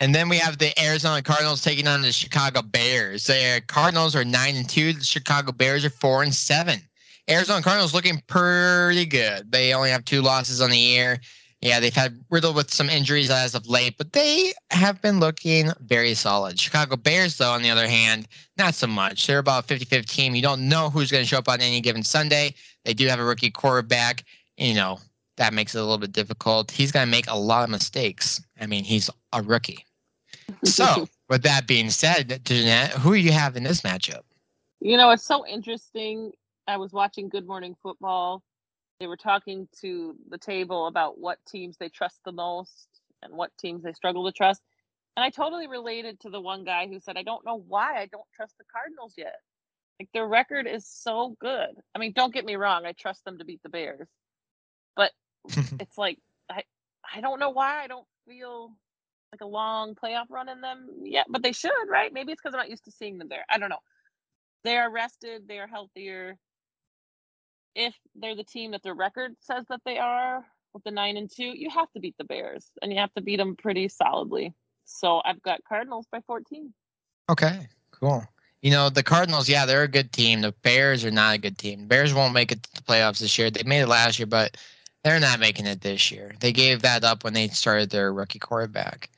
[0.00, 3.26] And then we have the Arizona Cardinals taking on the Chicago Bears.
[3.26, 4.92] The Cardinals are nine and two.
[4.92, 6.80] The Chicago Bears are four and seven.
[7.28, 9.50] Arizona Cardinals looking pretty good.
[9.50, 11.20] They only have two losses on the year.
[11.60, 15.72] Yeah, they've had riddled with some injuries as of late, but they have been looking
[15.80, 16.60] very solid.
[16.60, 19.26] Chicago Bears, though, on the other hand, not so much.
[19.26, 20.34] They're about 50 50 team.
[20.36, 22.54] You don't know who's going to show up on any given Sunday.
[22.84, 24.24] They do have a rookie quarterback.
[24.56, 25.00] You know,
[25.38, 26.70] that makes it a little bit difficult.
[26.70, 28.40] He's going to make a lot of mistakes.
[28.60, 29.84] I mean, he's a rookie.
[30.64, 34.22] So, with that being said, Jeanette, who do you have in this matchup?
[34.80, 36.32] You know, it's so interesting.
[36.66, 38.42] I was watching Good Morning Football.
[38.98, 42.88] They were talking to the table about what teams they trust the most
[43.22, 44.62] and what teams they struggle to trust.
[45.16, 48.06] And I totally related to the one guy who said, I don't know why I
[48.06, 49.36] don't trust the Cardinals yet.
[50.00, 51.70] Like their record is so good.
[51.94, 54.08] I mean, don't get me wrong, I trust them to beat the Bears.
[54.94, 55.12] But
[55.80, 56.18] it's like
[56.50, 56.62] I
[57.14, 58.72] I don't know why I don't feel
[59.32, 62.12] like a long playoff run in them yet, but they should, right?
[62.12, 63.44] Maybe it's because I'm not used to seeing them there.
[63.48, 63.78] I don't know.
[64.64, 66.36] They are rested, they are healthier.
[67.74, 71.30] If they're the team that their record says that they are with the nine and
[71.30, 74.54] two, you have to beat the Bears and you have to beat them pretty solidly.
[74.84, 76.72] So I've got Cardinals by 14.
[77.30, 78.24] Okay, cool.
[78.62, 80.40] You know, the Cardinals, yeah, they're a good team.
[80.40, 81.86] The Bears are not a good team.
[81.86, 83.50] Bears won't make it to the playoffs this year.
[83.50, 84.56] They made it last year, but
[85.04, 86.34] they're not making it this year.
[86.40, 89.10] They gave that up when they started their rookie quarterback.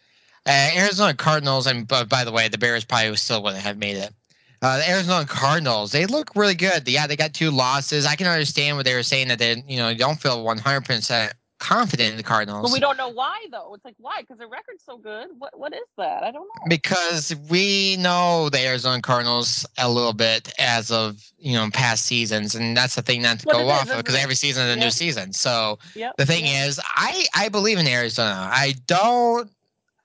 [0.47, 3.97] Uh, Arizona Cardinals, and by, by the way, the Bears probably still wouldn't have made
[3.97, 4.15] it.
[4.63, 6.87] Uh, the Arizona Cardinals, they look really good.
[6.87, 8.07] Yeah, they got two losses.
[8.07, 12.11] I can understand what they were saying that they, you know, don't feel 100% confident
[12.11, 12.63] in the Cardinals.
[12.63, 13.73] But we don't know why though.
[13.75, 14.21] It's like why?
[14.21, 15.29] Because their record's so good.
[15.39, 16.25] What what is that?
[16.25, 16.67] I don't know.
[16.69, 22.55] because we know the Arizona Cardinals a little bit as of you know past seasons,
[22.55, 24.79] and that's the thing not to What go off of because every season is a
[24.79, 24.85] Yeah.
[24.87, 25.33] new season.
[25.33, 26.15] So Yep.
[26.19, 28.49] the thing is, I I believe in Arizona.
[28.53, 29.51] I don't.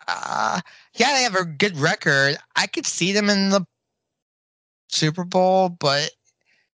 [0.07, 0.61] Uh,
[0.95, 2.37] yeah, they have a good record.
[2.55, 3.65] I could see them in the
[4.89, 6.11] Super Bowl, but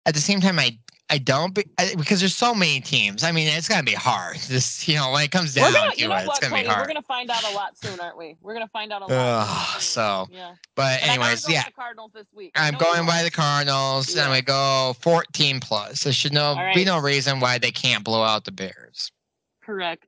[0.05, 0.79] at the same time, I
[1.11, 3.23] I don't be, I, because there's so many teams.
[3.23, 4.37] I mean, it's gonna be hard.
[4.47, 6.63] This you know when it comes down gonna, to you know it, it's gonna Cody?
[6.63, 6.81] be hard.
[6.81, 8.37] We're gonna find out a lot soon, aren't we?
[8.41, 9.11] We're gonna find out a lot.
[9.47, 9.81] Ugh, soon.
[9.81, 10.55] so, yeah.
[10.75, 11.63] But And anyways, going yeah.
[11.65, 12.51] The Cardinals this week.
[12.55, 14.23] I'm going by the Cardinals, and Yeah.
[14.23, 16.03] I'm gonna go 14 plus.
[16.03, 19.11] There should no All be no reason why they can't blow out the Bears.
[19.63, 20.05] Correct.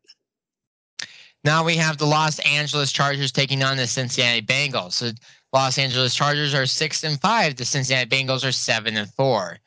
[1.44, 4.94] Now we have the Los Angeles Chargers taking on the Cincinnati Bengals.
[4.94, 5.12] So
[5.54, 7.56] Los Angeles Chargers are six and five.
[7.56, 9.58] The Cincinnati Bengals are seven and four.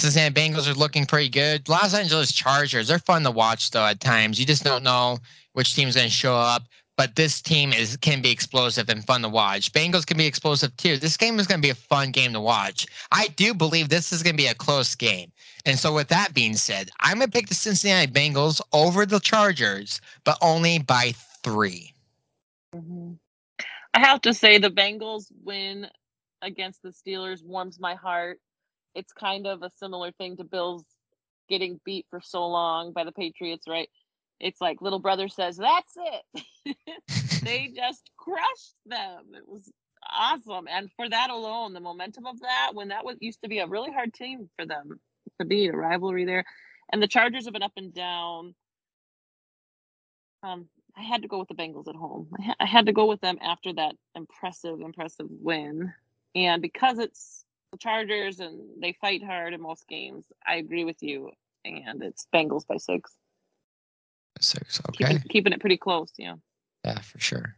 [0.00, 1.68] Cincinnati Bengals are looking pretty good.
[1.68, 4.40] Los Angeles Chargers, they're fun to watch though at times.
[4.40, 5.18] You just don't know
[5.52, 6.64] which team's going to show up.
[6.96, 9.72] But this team is can be explosive and fun to watch.
[9.72, 10.98] Bengals can be explosive too.
[10.98, 12.86] This game is going to be a fun game to watch.
[13.10, 15.32] I do believe this is going to be a close game.
[15.64, 19.18] And so, with that being said, I'm going to pick the Cincinnati Bengals over the
[19.18, 21.94] Chargers, but only by three.
[22.74, 23.16] Mhm.
[23.94, 25.88] I have to say the Bengals win
[26.42, 28.40] against the Steelers warms my heart.
[28.94, 30.84] It's kind of a similar thing to Bills
[31.48, 33.88] getting beat for so long by the Patriots, right?
[34.38, 36.76] It's like little brother says, "That's it."
[37.44, 39.34] they just crushed them.
[39.34, 39.70] It was
[40.10, 43.58] awesome, and for that alone, the momentum of that when that was used to be
[43.58, 44.98] a really hard team for them
[45.38, 46.44] to beat, a rivalry there,
[46.90, 48.54] and the Chargers have been up and down.
[50.42, 52.28] Um, I had to go with the Bengals at home.
[52.38, 55.92] I, ha- I had to go with them after that impressive, impressive win,
[56.34, 61.02] and because it's the Chargers and they fight hard in most games, I agree with
[61.02, 61.30] you,
[61.64, 63.12] and it's Bengals by six,
[64.40, 64.80] Six.
[64.92, 65.24] keeping, Okay.
[65.28, 66.36] keeping it pretty close, yeah.
[66.84, 67.56] Yeah, for sure.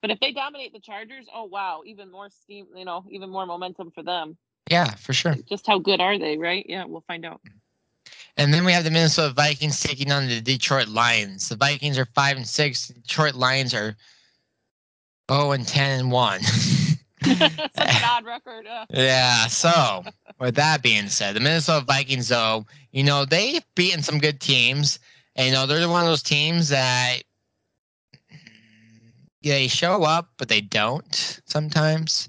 [0.00, 3.46] But if they dominate the Chargers, oh wow, even more steam, you know, even more
[3.46, 4.36] momentum for them.
[4.70, 5.36] Yeah, for sure.
[5.48, 6.64] Just how good are they, right?
[6.68, 7.40] Yeah, we'll find out.
[8.36, 11.48] And then we have the Minnesota Vikings taking on the Detroit Lions.
[11.50, 12.88] The Vikings are five and six.
[12.88, 13.94] The Detroit Lions are
[15.28, 16.40] oh and ten and one.
[17.76, 18.66] Such an odd record.
[18.66, 19.46] Uh, yeah.
[19.46, 20.04] So
[20.38, 24.98] with that being said, the Minnesota Vikings, though, you know they've beaten some good teams,
[25.36, 27.22] and you know they're one of those teams that
[29.42, 32.28] they show up, but they don't sometimes.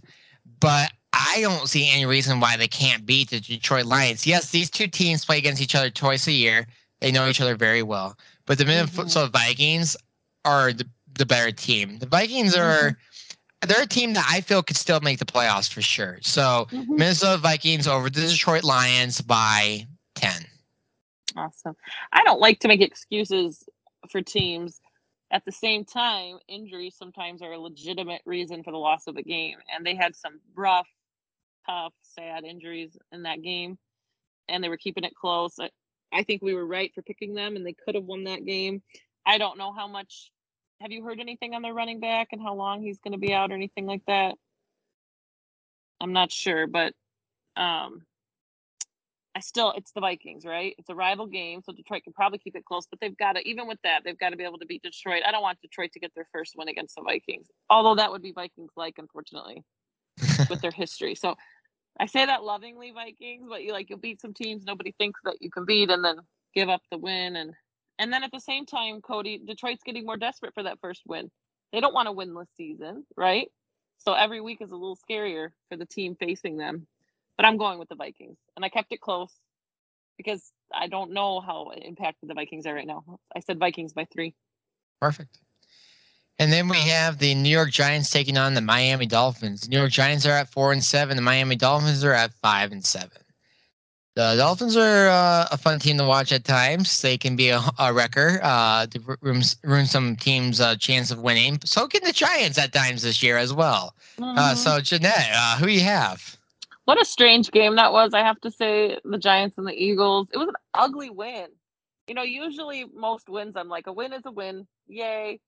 [0.60, 4.26] But I don't see any reason why they can't beat the Detroit Lions.
[4.26, 6.66] Yes, these two teams play against each other twice a year.
[7.02, 8.18] They know each other very well.
[8.46, 9.96] But the Minnesota Vikings
[10.46, 12.00] are the, the better team.
[12.00, 12.98] The Vikings are
[13.66, 16.20] they're a team that I feel could still make the playoffs for sure.
[16.22, 16.88] So mhm.
[16.90, 20.46] Minnesota Vikings over the Detroit Lions by ten.
[21.36, 21.76] Awesome.
[22.12, 23.64] I don't like to make excuses
[24.10, 24.80] for teams.
[25.32, 29.24] At the same time, injuries sometimes are a legitimate reason for the loss of a
[29.24, 29.58] game.
[29.74, 30.88] And they had some rough,
[31.66, 33.80] tough, sad injuries in that game.
[34.48, 35.56] And they were keeping it close.
[35.60, 35.72] I,
[36.12, 38.84] I think we were right for picking them, and they could have won that game.
[39.26, 40.32] I don't know how much.
[40.84, 43.34] Have you heard anything on their running back and how long he's going to be
[43.34, 44.36] out or anything like that?
[46.02, 46.94] I'm not sure, but
[47.56, 48.02] um,
[49.34, 50.76] I still it's the Vikings, right?
[50.78, 53.48] It's a rival game, so Detroit can probably keep it close, but they've got to
[53.48, 55.22] even with that, they've got to be able to beat Detroit.
[55.26, 57.48] I don't want Detroit to get their first win against the Vikings.
[57.70, 59.64] Although that would be Vikings like unfortunately
[60.50, 61.16] with their history.
[61.16, 61.36] So
[61.98, 65.38] I say that lovingly Vikings, but you like you'll beat some teams nobody thinks that
[65.40, 66.18] you can beat and then
[66.54, 67.54] give up the win and
[68.04, 71.32] and then at the same time, Cody, Detroit's getting more desperate for that first win.
[71.72, 73.48] They don't want to win this season, right?
[73.98, 76.88] So every week is a little scarier for the team facing them
[77.38, 78.38] but I'm going with the Vikings.
[78.56, 79.32] And I kept it close
[80.18, 83.04] because I don't know how impacted the Vikings are right now.
[83.36, 84.34] I said Vikings by three.
[85.02, 85.40] Perfect.
[86.40, 89.70] And then we have the New York Giants taking on the Miami Dolphins.
[89.70, 91.16] New York Giants are at four and seven.
[91.16, 93.23] The Miami Dolphins are at five and seven.
[94.16, 97.02] The Dolphins are uh, a fun team to watch at times.
[97.02, 101.20] They can be a, a wrecker uh, to ruin, ruin some teams' uh, chance of
[101.20, 101.60] winning.
[101.66, 103.96] So can the Giants at times this year as well.
[104.20, 104.38] Mm-hmm.
[104.38, 106.38] Uh, so Jeanette, uh, who you have?
[106.86, 108.14] What a strange game that was.
[108.14, 110.28] I have to say, the Giants and the Eagles.
[110.32, 111.48] It was an ugly win.
[112.08, 114.68] You know, usually most wins, I'm like, a win is a win.
[114.88, 115.40] Yay.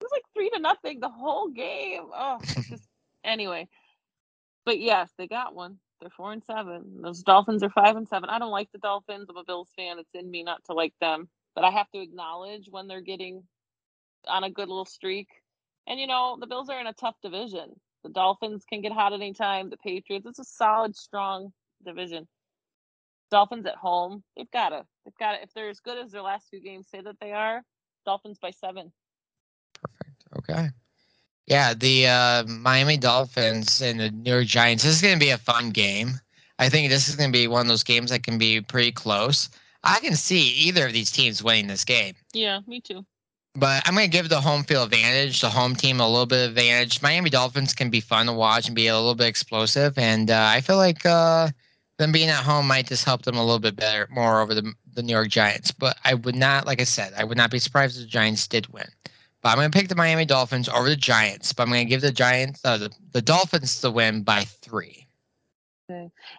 [0.00, 2.04] It was like three to nothing the whole game.
[2.14, 2.38] Oh,
[2.70, 2.88] just
[3.24, 3.68] anyway.
[4.64, 5.78] But yes, they got one.
[6.00, 7.00] They're four and seven.
[7.02, 8.28] Those Dolphins are five and seven.
[8.28, 9.26] I don't like the Dolphins.
[9.30, 9.98] I'm a Bills fan.
[9.98, 11.28] It's in me not to like them.
[11.54, 13.42] But I have to acknowledge when they're getting
[14.28, 15.28] on a good little streak.
[15.86, 17.80] And you know, the Bills are in a tough division.
[18.02, 19.70] The Dolphins can get hot anytime.
[19.70, 21.52] The Patriots, it's a solid, strong
[21.84, 22.28] division.
[23.30, 26.22] Dolphins at home, they've got to, they've got to, if they're as good as their
[26.22, 27.62] last two games say that they are,
[28.04, 28.92] Dolphins by seven.
[29.74, 30.24] Perfect.
[30.38, 30.68] Okay.
[31.46, 34.82] Yeah, the uh, Miami Dolphins and the New York Giants.
[34.82, 36.20] This is going to be a fun game.
[36.58, 38.90] I think this is going to be one of those games that can be pretty
[38.90, 39.48] close.
[39.84, 42.14] I can see either of these teams winning this game.
[42.32, 43.04] Yeah, me too.
[43.54, 46.44] But I'm going to give the home field advantage, the home team a little bit
[46.44, 47.00] of advantage.
[47.00, 49.96] Miami Dolphins can be fun to watch and be a little bit explosive.
[49.96, 51.48] And uh, I feel like uh,
[51.98, 54.74] them being at home might just help them a little bit better, more over the,
[54.92, 55.70] the New York Giants.
[55.70, 58.46] But I would not, like I said, I would not be surprised if the Giants
[58.46, 58.88] did win.
[59.42, 61.52] But I'm going to pick the Miami Dolphins over the Giants.
[61.52, 65.06] But I'm going to give the Giants, uh, the, the Dolphins the win by three.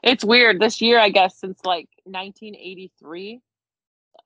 [0.04, 3.42] It's weird this year, I guess, since like 1983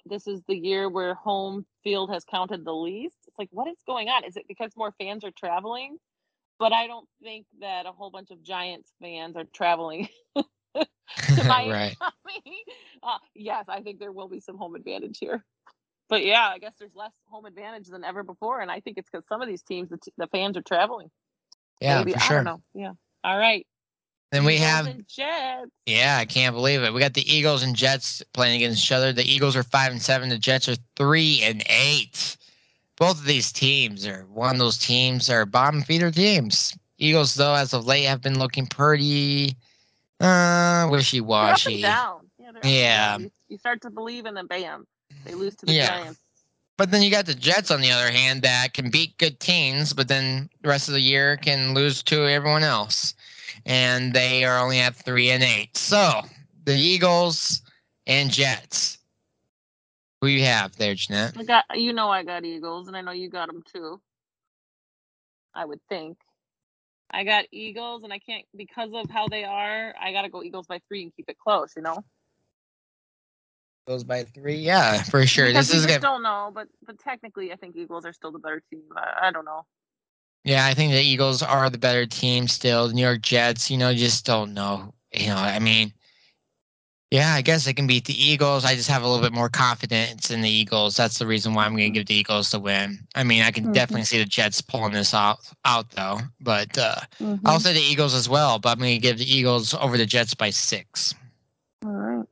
[0.06, 3.16] this is the year where home field has counted the least.
[3.28, 4.24] It's like, what is going on?
[4.24, 5.98] Is it because more fans are traveling?
[6.60, 10.44] But I don't think that a whole bunch of Giants fans are traveling to
[11.46, 11.72] Miami.
[11.72, 11.96] right.
[13.04, 15.44] Uh, yes, I think there will be some home advantage here.
[16.12, 19.10] But yeah, I guess there's less home advantage than ever before, and I think it's
[19.10, 21.10] because some of these teams, the, t- the fans are traveling.
[21.80, 22.12] Yeah, Maybe.
[22.12, 22.36] for I sure.
[22.44, 22.62] don't know.
[22.74, 22.92] Yeah.
[23.24, 23.66] All right.
[24.34, 25.72] Then we Eagles have Jets.
[25.86, 26.94] Yeah, I can't believe it.
[26.94, 29.14] We got the Eagles and Jets playing against each other.
[29.14, 30.28] The Eagles are five and seven.
[30.28, 32.36] The Jets are three and eight.
[32.98, 36.78] Both of these teams are one of those teams are bottom feeder teams.
[36.98, 39.56] Eagles, though, as of late, have been looking pretty
[40.20, 41.82] uh wishy washy.
[41.82, 42.30] down.
[42.38, 42.52] Yeah.
[42.52, 43.18] they're up and Yeah.
[43.18, 44.86] You, you start to believe, and then bam,
[45.26, 45.88] they lose to the Yeah.
[45.98, 46.20] Giants.
[46.78, 49.94] But then you got the Jets on the other hand that can beat good teams,
[49.94, 53.14] but then the rest of the year can lose to everyone else.
[53.66, 55.78] And they are only at three and eight.
[55.78, 56.22] So
[56.64, 57.62] the Eagles
[58.08, 58.98] and Jets.
[60.22, 61.36] Who you have there, Jeanette?
[61.38, 64.02] I got you know I got Eagles, and I know you got them too.
[65.54, 66.18] I would think.
[67.12, 69.94] I got Eagles, and I can't because of how they are.
[70.00, 71.74] I got to go Eagles by three and keep it close.
[71.76, 72.04] You know,
[73.88, 74.56] Goes by three.
[74.56, 75.48] Yeah, for sure.
[75.48, 76.02] Because this we is just good.
[76.02, 78.84] don't know, but but technically, I think Eagles are still the better team.
[78.96, 79.66] I, I don't know.
[80.44, 82.88] Yeah, I think the Eagles are the better team still.
[82.88, 84.94] The New York Jets, you know, just don't know.
[85.14, 85.94] You know, I mean,
[87.12, 88.64] yeah, I guess they can beat the Eagles.
[88.66, 90.96] I just have a little bit more confidence in the Eagles.
[90.96, 93.00] That's the reason why I'm going to give the Eagles the win.
[93.16, 93.74] I mean, I can Mhm.
[93.74, 96.20] definitely see the Jets pulling this out, out though.
[96.40, 97.46] But uh, Mm-hmm.
[97.46, 98.58] I'll say the Eagles as well.
[98.60, 101.14] But I'm going to give the Eagles over the Jets by six.
[101.86, 102.26] All right.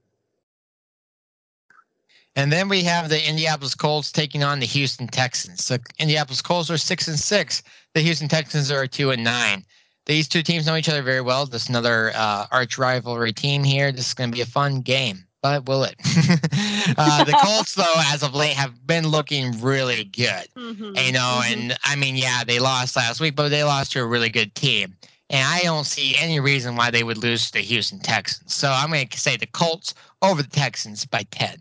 [2.39, 5.67] And then we have the Indianapolis Colts taking on the Houston Texans.
[5.67, 7.61] The Indianapolis Colts are six and six.
[7.93, 9.65] The Houston Texans are two and nine.
[10.05, 11.45] These two teams know each other very well.
[11.45, 13.91] This is another uh, arch rivalry team here.
[13.91, 15.95] This is going to be a fun game, but will it?
[16.97, 20.47] uh, the Colts, though, as of late, have been looking really good.
[20.55, 21.51] Mhm, You know, mhm.
[21.51, 24.55] and I mean, yeah, they lost last week, but they lost to a really good
[24.55, 24.95] team.
[25.29, 28.55] And I don't see any reason why they would lose to the Houston Texans.
[28.55, 31.57] So I'm going to say the Colts over the Texans by 10.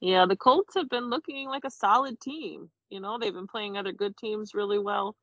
[0.00, 2.70] Yeah, the Colts have been looking like a solid team.
[2.88, 5.14] You know, they've been playing other good teams really well.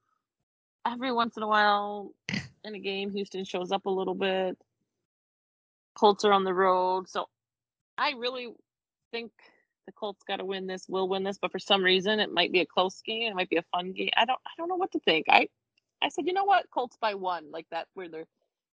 [0.86, 2.14] Every once in a while
[2.64, 4.58] in a game, Houston shows up a little bit.
[5.96, 7.10] Colts are on the road.
[7.10, 7.28] So
[7.98, 8.50] I really
[9.12, 9.32] think
[9.88, 12.52] the Colts got to win this, will win this, but for some reason it might
[12.52, 13.32] be a close game.
[13.32, 14.10] It might be a fun game.
[14.16, 15.26] I don't I don't know what to think.
[15.30, 15.48] I
[16.02, 18.28] I said, you know what, Colts by one, like that where they're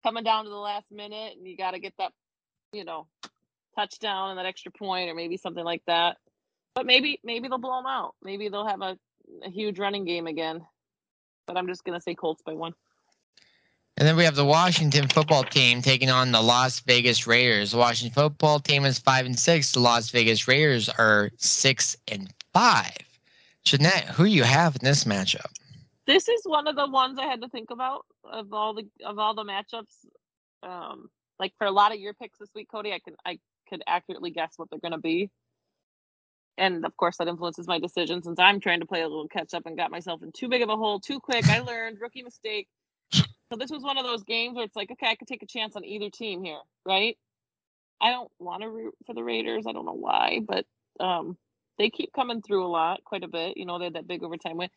[0.03, 2.13] coming down to the last minute and you got to get that,
[2.73, 3.05] you know,
[3.76, 6.17] touchdown and that extra point or maybe something like that.
[6.74, 8.15] But maybe maybe they'll blow them out.
[8.24, 8.97] Maybe they'll have a,
[9.43, 10.61] a huge running game again.
[11.47, 12.74] But I'm just gonna say Colts by one.
[13.97, 17.72] And then we have the Washington football team taking on the Las Vegas Raiders.
[17.72, 19.74] The Washington football team is five and six.
[19.74, 22.97] The Las Vegas Raiders are six and five.
[23.63, 25.51] Jeanette, who you have in this matchup?
[26.07, 29.19] This is one of the ones I had to think about of all the of
[29.19, 29.93] all the matchups.
[30.63, 31.09] Um,
[31.39, 33.39] like for a lot of your picks this week, Cody, I can I
[33.72, 35.30] could accurately guess what they're going to be,
[36.57, 39.53] and of course that influences my decision since I'm trying to play a little catch
[39.53, 41.49] up and got myself in too big of a hole too quick.
[41.49, 42.67] I learned rookie mistake.
[43.13, 45.47] So this was one of those games where it's like, okay, I could take a
[45.47, 47.17] chance on either team here, right?
[47.99, 49.65] I don't want to root for the Raiders.
[49.67, 50.65] I don't know why, but
[50.99, 51.38] um,
[51.78, 53.57] they keep coming through a lot, quite a bit.
[53.57, 54.69] You know, they had that big overtime win.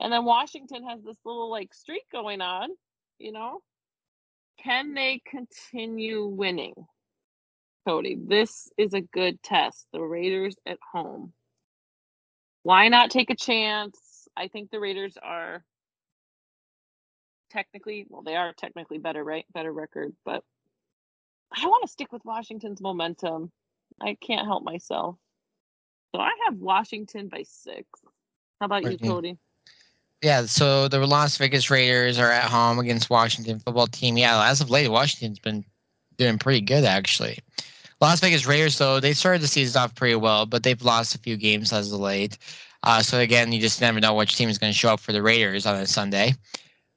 [0.00, 2.70] And then Washington has this little like streak going on,
[3.18, 3.60] you know.
[4.62, 6.74] Can they continue winning?
[7.86, 9.86] Cody, this is a good test.
[9.92, 11.32] The Raiders at home.
[12.62, 14.28] Why not take a chance?
[14.36, 15.64] I think the Raiders are
[17.50, 19.44] technically, well, they are technically better, right?
[19.52, 20.44] Better record, but
[21.56, 23.50] I want to stick with Washington's momentum.
[24.00, 25.16] I can't help myself.
[26.14, 27.86] So I have Washington by six.
[28.60, 29.38] How about you, Cody?
[30.22, 34.18] Yeah, so the Las Vegas Raiders are at home against Washington football team.
[34.18, 35.64] Yeah, as of late, Washington's been
[36.18, 37.38] doing pretty good actually.
[38.00, 41.18] Las Vegas Raiders, though, they started the season off pretty well, but they've lost a
[41.18, 42.38] few games as of late.
[42.82, 45.12] Uh, so again, you just never know which team is going to show up for
[45.12, 46.34] the Raiders on a Sunday.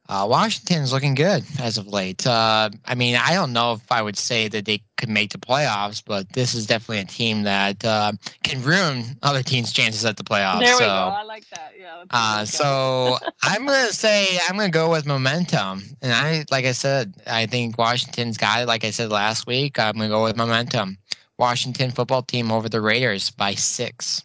[0.09, 2.27] Uh, Washington's looking good as of late.
[2.27, 5.37] Uh, I mean, I don't know if I would say that they could make the
[5.37, 8.11] playoffs, but this is definitely a team that uh,
[8.43, 10.59] can ruin other teams' chances at the playoffs.
[10.59, 10.93] There we so, go.
[10.93, 11.73] I like that.
[11.79, 12.03] Yeah.
[12.09, 17.13] Uh, so I'm gonna say I'm gonna go with momentum, and I, like I said,
[17.25, 18.67] I think Washington's got it.
[18.67, 20.97] Like I said last week, I'm gonna go with momentum.
[21.39, 24.23] Washington football team over the Raiders by six.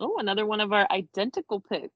[0.00, 1.92] Oh, another one of our identical picks.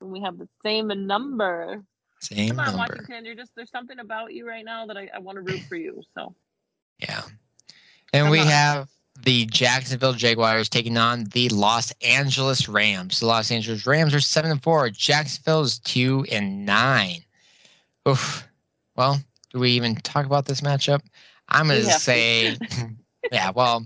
[0.00, 1.82] We have the same number.
[2.24, 2.78] Same Come on, number.
[2.78, 3.24] Washington.
[3.24, 5.76] You're just there's something about you right now that I, I want to root for
[5.76, 6.02] you.
[6.14, 6.34] So
[7.00, 7.22] Yeah.
[8.12, 8.46] And Come we on.
[8.46, 8.88] have
[9.22, 13.20] the Jacksonville Jaguars taking on the Los Angeles Rams.
[13.20, 14.88] The Los Angeles Rams are seven and four.
[14.90, 17.18] Jacksonville is two and nine.
[18.08, 18.46] Oof.
[18.96, 19.18] Well,
[19.52, 21.00] do we even talk about this matchup?
[21.48, 22.56] I'm gonna have say,
[23.32, 23.50] yeah.
[23.54, 23.84] Well,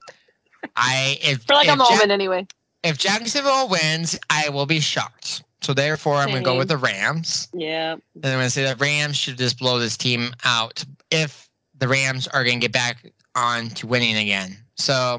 [0.76, 2.46] I if for like if a Jack- moment anyway.
[2.84, 5.42] if Jacksonville wins, I will be shocked.
[5.60, 7.48] So therefore, I'm gonna go with the Rams.
[7.52, 7.92] Yeah.
[7.92, 11.88] And I'm going to say that Rams should just blow this team out if the
[11.88, 14.56] Rams are going to get back on to winning again.
[14.76, 15.18] So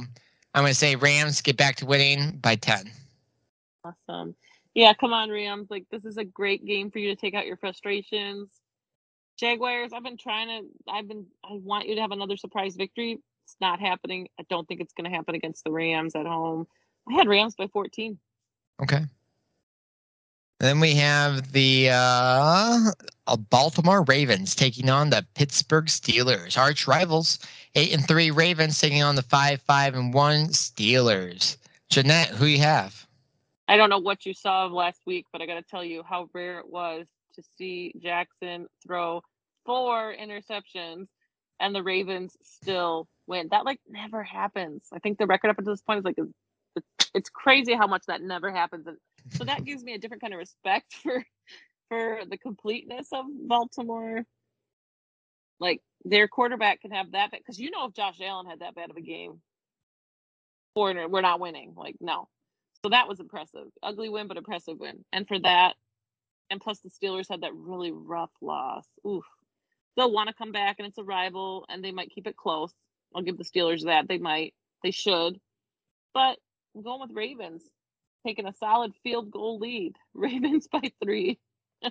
[0.53, 2.89] I'm going to say Rams get back to winning by 10.
[3.83, 4.35] Awesome.
[4.73, 5.67] Yeah, come on, Rams.
[5.69, 8.49] Like this is a great game for you to take out your frustrations.
[9.37, 13.19] Jaguars, I've been trying to I've been I want you to have another surprise victory.
[13.45, 14.27] It's not happening.
[14.39, 16.67] I don't think it's gonna happen against the Rams at home.
[17.09, 18.19] I had Rams by 14.
[18.81, 19.05] Okay.
[20.59, 22.91] Then we have the uh,
[23.49, 27.39] Baltimore Ravens taking on the Pittsburgh Steelers, arch rivals.
[27.75, 31.55] Eight and three Ravens taking on the five, five and one Steelers.
[31.89, 33.07] Jeanette, who you have?
[33.69, 36.29] I don't know what you saw last week, but I got to tell you how
[36.33, 39.21] rare it was to see Jackson throw
[39.65, 41.07] four interceptions
[41.59, 43.47] and the Ravens still win.
[43.51, 44.87] That like never happens.
[44.91, 46.17] I think the record up until this point is like
[47.13, 48.97] it's, crazy how much that never happens, and
[49.31, 51.23] so that gives me a different kind of respect for
[51.89, 54.23] for the completeness of Baltimore.
[55.59, 58.75] Like their quarterback can have that bad because you know if Josh Allen had that
[58.75, 59.41] bad of a game,
[60.73, 61.73] foreigner, we're not winning.
[61.75, 62.27] Like no,
[62.83, 63.67] so that was impressive.
[63.83, 65.03] Ugly win, but impressive win.
[65.11, 65.75] And for that,
[66.49, 68.85] and plus the Steelers had that really rough loss.
[69.05, 69.25] Oof.
[69.95, 72.71] They'll want to come back and it's a rival and they might keep it close.
[73.13, 74.07] I'll give the Steelers that.
[74.07, 74.53] They might.
[74.83, 75.39] They should.
[76.13, 76.37] But
[76.75, 77.63] I'm going with Ravens.
[78.25, 79.95] Taking a solid field goal lead.
[80.13, 81.39] Ravens by three.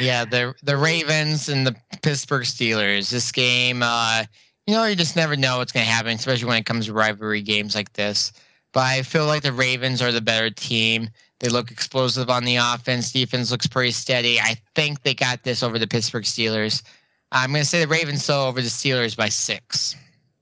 [0.00, 3.10] yeah, the the Ravens and the Pittsburgh Steelers.
[3.10, 4.24] This game, uh,
[4.66, 6.92] you know, you just never know what's going to happen, especially when it comes to
[6.92, 8.32] rivalry games like this.
[8.72, 11.10] But I feel like the Ravens are the better team.
[11.40, 13.12] They look explosive on the offense.
[13.12, 14.38] Defense looks pretty steady.
[14.38, 16.82] I think they got this over the Pittsburgh Steelers.
[17.32, 19.96] I'm going to say the Ravens though over the Steelers by six.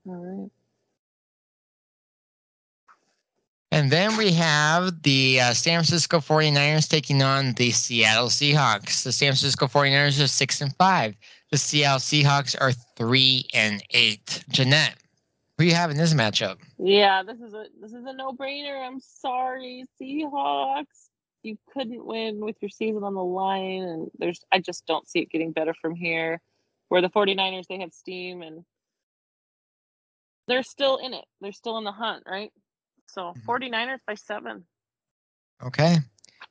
[0.07, 0.51] All right.
[3.73, 9.03] And then we have the uh, San Francisco 49ers taking on the Seattle Seahawks.
[9.03, 11.15] The San Francisco 49ers are 6 and 5.
[11.51, 14.43] The Seattle Seahawks are 3 and 8.
[14.49, 14.95] Jeanette,
[15.57, 16.57] Who you have in this matchup?
[16.77, 18.85] Yeah, this is a this is a no brainer.
[18.85, 21.07] I'm sorry, Seahawks.
[21.43, 25.19] You couldn't win with your season on the line, and there's I just don't see
[25.19, 26.41] it getting better from here.
[26.89, 28.65] Where the 49ers they have steam and
[30.47, 31.23] they're still in it.
[31.39, 32.51] They're still in the hunt, right?
[33.11, 34.63] So 49ers by seven.
[35.63, 35.97] Okay.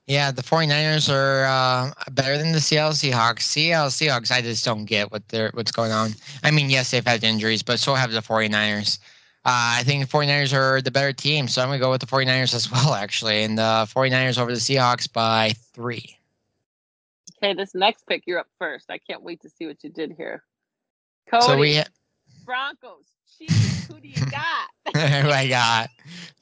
[0.07, 3.43] Yeah, the 49ers are uh, better than the Seattle Seahawks.
[3.43, 6.11] Seattle Seahawks, I just don't get what they're what's going on.
[6.43, 8.99] I mean, yes, they've had injuries, but so have the 49ers.
[9.47, 12.03] Uh, I think the 49ers are the better team, so I'm going to go with
[12.03, 13.43] the 49ers as well, actually.
[13.43, 16.17] And the 49ers over the Seahawks by three.
[17.43, 18.91] Okay, this next pick, you're up first.
[18.91, 20.43] I can't wait to see what you did here.
[21.31, 21.83] Cody, So we
[22.51, 23.05] Broncos,
[23.39, 24.71] Chiefs, who do you got?
[24.97, 25.89] oh my god.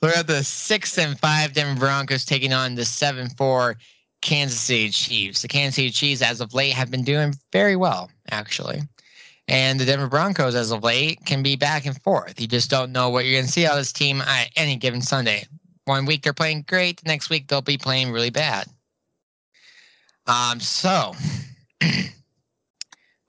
[0.01, 3.77] We're at the six and five Denver Broncos taking on the seven four
[4.23, 5.43] Kansas City Chiefs.
[5.43, 8.81] The Kansas City Chiefs as of late have been doing very well, actually.
[9.49, 12.41] And the Denver Broncos as of late can be back and forth.
[12.41, 15.03] You just don't know what you're gonna see out of this team at any given
[15.03, 15.45] Sunday.
[15.85, 18.67] One week they're playing great, the next week they'll be playing really bad.
[20.27, 21.13] Um, so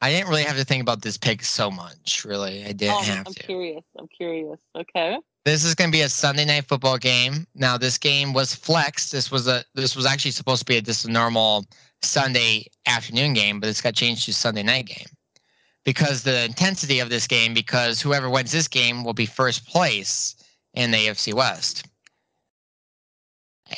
[0.02, 2.64] I didn't really have to think about this pick so much, really.
[2.64, 3.44] I didn't Oh, have I'm to.
[3.44, 3.84] curious.
[3.98, 4.58] I'm curious.
[4.76, 5.18] Okay.
[5.46, 7.46] This is going to be a Sunday night football game.
[7.56, 9.12] Now, this game was flexed.
[9.12, 11.66] This was a this was actually supposed to be a, just a normal
[12.02, 15.08] Sunday afternoon game, but it's got changed to Sunday night game
[15.84, 17.54] because the intensity of this game.
[17.54, 20.36] Because whoever wins this game will be first place
[20.76, 21.86] in the AFC West.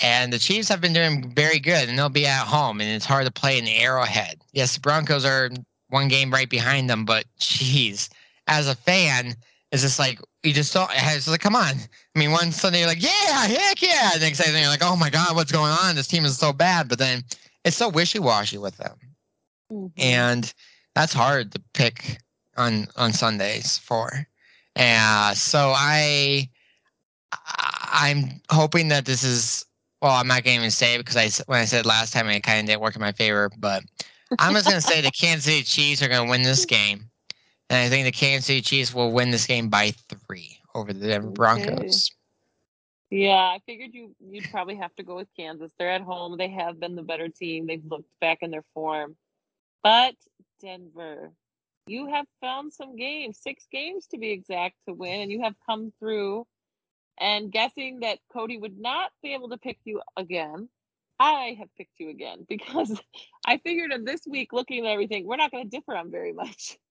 [0.01, 3.05] And the Chiefs have been doing very good, and they'll be at home, and it's
[3.05, 4.41] hard to play in the Arrowhead.
[4.53, 5.49] Yes, the Broncos are
[5.91, 8.09] one game right behind them, but geez,
[8.47, 9.35] as a fan,
[9.71, 10.89] it's just like you just don't.
[10.93, 11.75] It's like, come on.
[12.15, 14.11] I mean, one Sunday you're like, yeah, heck yeah.
[14.13, 15.95] The next day you're like, oh my god, what's going on?
[15.95, 16.89] This team is so bad.
[16.89, 17.23] But then
[17.63, 18.97] it's so wishy washy with them,
[19.71, 19.91] Mhm.
[19.97, 20.53] and
[20.95, 22.17] that's hard to pick
[22.57, 24.27] on on Sundays for.
[24.75, 26.49] Uh, so I,
[27.93, 29.65] I'm hoping that this is.
[30.01, 32.27] Well, I'm not going to even say it because I when I said last time
[32.27, 33.83] it kind of didn't work in my favor, but
[34.39, 37.09] I'm just going to say the Kansas City Chiefs are going to win this game.
[37.69, 41.07] And I think the Kansas City Chiefs will win this game by three over the
[41.07, 41.29] Denver.
[41.29, 42.11] Broncos.
[43.09, 45.71] Yeah, I figured you you'd probably have to go with Kansas.
[45.77, 46.38] They're at home.
[46.38, 47.67] They have been the better team.
[47.67, 49.17] They've looked back in their form.
[49.84, 50.15] But
[50.61, 51.32] Denver,
[51.88, 55.55] you have found some games, six games to be exact, to win, and you have
[55.65, 56.47] come through.
[57.19, 60.69] And guessing that Cody would not be able to pick you again,
[61.22, 62.99] I have picked you again because
[63.45, 66.34] I figured in this week, looking at everything, we're not going to differ on very
[66.34, 66.78] much.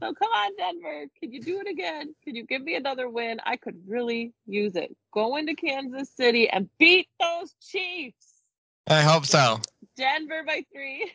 [0.00, 1.06] So come on, Denver.
[1.18, 2.14] Can you do it again?
[2.22, 3.40] Can you give me another win?
[3.44, 4.94] I could really use it.
[5.12, 8.42] Go into Kansas City and beat those Chiefs.
[8.86, 9.58] I hope so.
[9.96, 11.10] Denver by three.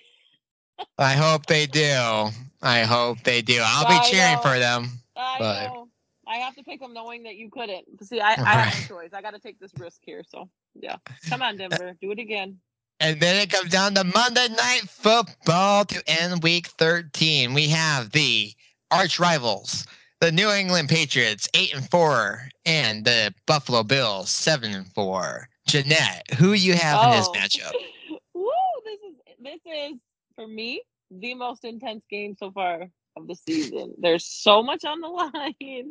[0.98, 2.30] I hope they do.
[2.62, 3.62] I hope they do.
[3.64, 4.42] I'll I be cheering know.
[4.42, 4.90] for them.
[5.16, 5.83] I But- know.
[6.28, 7.86] I have to pick them knowing that you couldn't.
[8.04, 9.10] See, I, I have no choice.
[9.14, 10.24] I got to take this risk here.
[10.28, 10.98] So, yeah.
[11.30, 11.96] Come on, Denver.
[12.02, 12.60] Do it again.
[13.00, 17.54] And then it comes down to Monday Night Football to end week 13.
[17.54, 18.54] We have the
[18.92, 19.86] arch rivals,
[20.22, 25.50] the New England Patriots, 8 and 4, and the Buffalo Bills, 7 and 4.
[25.68, 27.34] Jeanette, who you have in this Oh.
[27.34, 27.74] matchup?
[28.34, 28.52] Woo!
[28.86, 30.00] This is this is
[30.36, 33.94] for me the most intense game so far of the season.
[33.98, 35.90] There's so much on the line.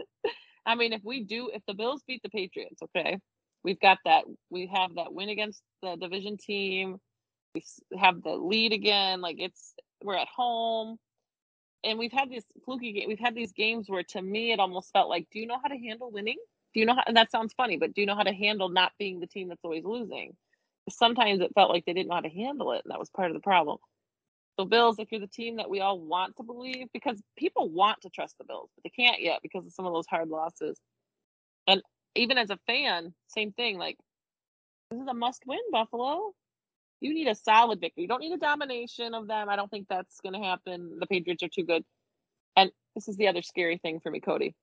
[0.65, 3.19] I mean, if we do, if the Bills beat the Patriots, okay,
[3.65, 4.25] we've got that.
[4.51, 6.99] We have that win against the division team.
[7.55, 7.65] We
[7.99, 9.21] have the lead again.
[9.21, 10.99] Like it's we're at home,
[11.85, 13.09] and we've had this fluky game.
[13.09, 15.69] We've had these games where, to me, it almost felt like, do you know how
[15.69, 16.39] to handle winning?
[16.75, 17.03] Do you know how?
[17.07, 19.49] And that sounds funny, but do you know how to handle not being the team
[19.49, 20.35] that's always losing?
[20.91, 23.31] sometimes it felt like they didn't know how to handle it, and that was part
[23.31, 23.79] of the problem.
[24.59, 28.03] So, Bills, if you're the team that we all want to believe, because people want
[28.03, 30.79] to trust the Bills, but they can't yet because of some of those hard losses.
[31.67, 31.83] And
[32.15, 33.79] even as a fan, same thing.
[33.79, 33.97] Like,
[34.91, 36.35] this is a must win, Buffalo.
[37.01, 38.03] You need a solid victory.
[38.03, 39.49] You don't need a domination of them.
[39.49, 40.99] I don't think that's going to happen.
[41.01, 41.85] The Patriots are too good.
[42.57, 44.55] And this is the other scary thing for me, Cody.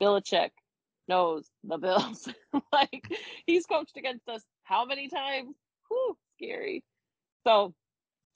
[0.00, 0.50] Belichick
[1.08, 2.28] knows the Bills.
[2.72, 3.04] like,
[3.46, 5.54] he's coached against us how many times?
[5.88, 6.84] Whew, scary.
[7.44, 7.74] So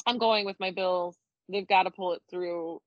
[0.07, 1.17] I'm going with my Bills.
[1.49, 2.81] They've got to pull it through.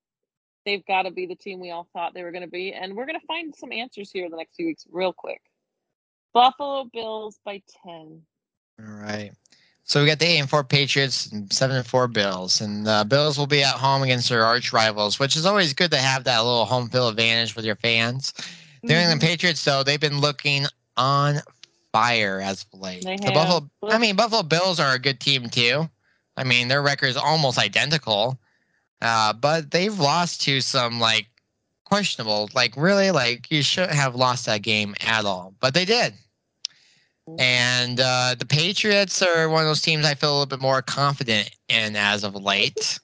[0.66, 2.74] They've got to be the team we all thought they were going to be.
[2.74, 5.42] And we're going to find some answers here in the next few weeks, real quick.
[6.34, 8.22] Buffalo Bills by 10.
[8.80, 9.32] All right.
[9.84, 13.06] So we got the eight and four Patriots and seven and four Bills, and the
[13.10, 16.26] Bills will be at home against their arch rivals, which is always good to have
[16.26, 18.32] that little home field advantage with your fans.
[18.84, 21.38] The New England Patriots, though, they've been looking on
[21.92, 23.04] fire as of late.
[23.04, 23.34] They the have.
[23.34, 25.90] Buffalo, I mean, Buffalo Bills are a good team too.
[26.40, 28.40] I mean, their record is almost identical,
[29.02, 31.28] uh, but they've lost to some like
[31.84, 32.50] questionable.
[32.56, 36.14] Like, really, like you shouldn't have lost that game at all, but they did.
[37.38, 40.82] And uh, the Patriots are one of those teams I feel a little bit more
[40.82, 43.00] confident in as of late.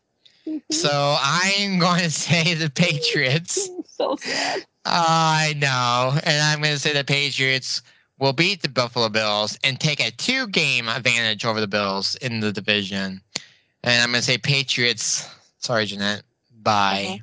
[0.71, 3.69] So I'm going to say the Patriots.
[3.85, 4.65] so sad.
[4.85, 6.17] I know.
[6.23, 7.81] And I'm going to say the Patriots
[8.19, 12.39] will beat the Buffalo Bills and take a two game advantage over the Bills in
[12.39, 13.21] the division.
[13.83, 15.27] And I'm going to say Patriots,
[15.59, 17.17] sorry, Jeanette, by Uh-huh.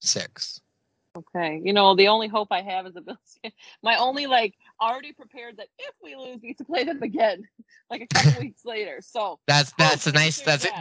[0.00, 0.60] six.
[1.16, 1.60] Okay.
[1.64, 3.38] You know, the only hope I have is the Bills.
[3.82, 7.42] My only like already prepared that if we lose, we have to play them again,
[7.90, 8.98] like a couple weeks later.
[9.00, 10.72] So That's that's a nice that's it.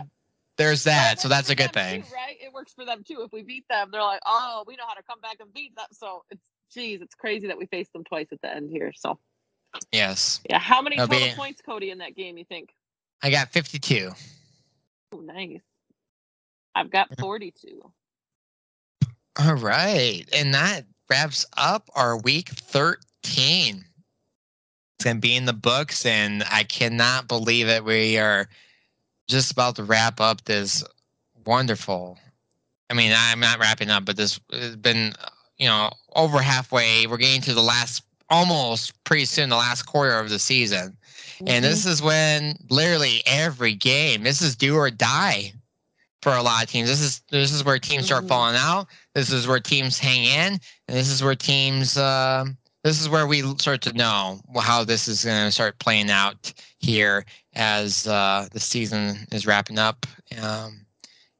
[0.57, 1.19] There's Well, that.
[1.19, 2.01] So that's a good thing.
[2.01, 2.35] too, right?
[2.39, 3.21] It works for them too.
[3.23, 5.75] If we beat them, they're like, oh, we know how to come back and beat
[5.75, 5.87] them.
[5.91, 8.91] So it's geez, it's crazy that we faced them twice at the end here.
[8.95, 9.19] So
[9.91, 10.41] Yes.
[10.49, 12.37] yeah, how many total be- points, Cody, in that game?
[12.37, 12.69] You think?
[13.21, 14.11] I got 52.
[15.13, 15.61] Oh, nice.
[16.75, 17.91] I've got forty-two.
[19.39, 20.23] All right.
[20.33, 23.83] And that wraps up our week 13.
[24.95, 27.83] It's going to be in the books, and I cannot believe it.
[27.83, 28.47] We are
[29.27, 30.83] just about to wrap up this
[31.45, 32.17] wonderful.
[32.89, 35.13] I mean, I'm not wrapping up, but this has been,
[35.57, 37.07] you know, over halfway.
[37.07, 40.97] We're getting to the last, almost pretty soon, the last quarter of the season.
[41.45, 45.53] And this is when literally every game, this is do or die
[46.21, 46.89] for a lot of teams.
[46.89, 48.29] This is this is where teams start Mhm.
[48.29, 48.87] falling out.
[49.13, 50.53] This is where teams hang in,
[50.87, 51.97] and this is where teams.
[51.97, 56.09] um this is where we start to know how this is going to start playing
[56.09, 60.05] out here as uh, the season is wrapping up
[60.41, 60.85] um,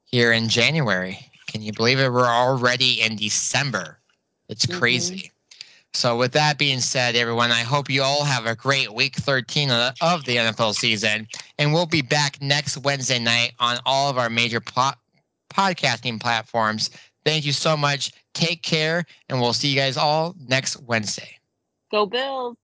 [0.04, 1.18] here in January.
[1.46, 2.12] Can you believe it?
[2.12, 3.97] We're already in December.
[4.48, 4.78] It's Mhm.
[4.78, 5.32] crazy.
[5.94, 9.70] So, with that being said, everyone, I hope you all have a great week 13
[9.70, 11.26] of the, of the NFL season.
[11.58, 14.92] And we'll be back next Wednesday night on all of our major po-
[15.52, 16.90] podcasting platforms.
[17.24, 18.12] Thank you so much.
[18.34, 21.38] Take care, and we'll see you guys all next Wednesday.
[21.90, 22.56] Go Bills.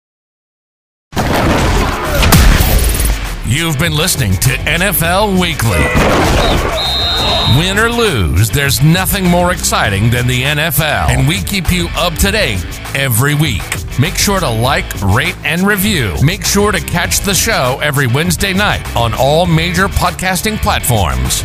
[3.53, 5.77] You've been listening to NFL Weekly.
[7.59, 12.15] Win or lose, there's nothing more exciting than the NFL, and we keep you up
[12.15, 13.61] to date every week.
[13.99, 16.15] Make sure to like, rate, and review.
[16.23, 21.43] Make sure to catch the show every Wednesday night on all major podcasting platforms.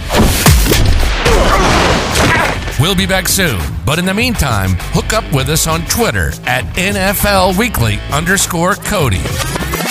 [2.80, 6.64] We'll be back soon, but in the meantime, hook up with us on Twitter at
[6.76, 9.22] NFL Weekly underscore Cody.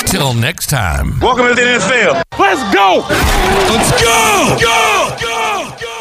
[0.06, 1.20] Till next time.
[1.20, 2.24] Welcome to the NFL.
[2.40, 3.06] Let's go.
[3.10, 4.58] Let's go!
[4.62, 5.18] go.
[5.82, 5.97] Go.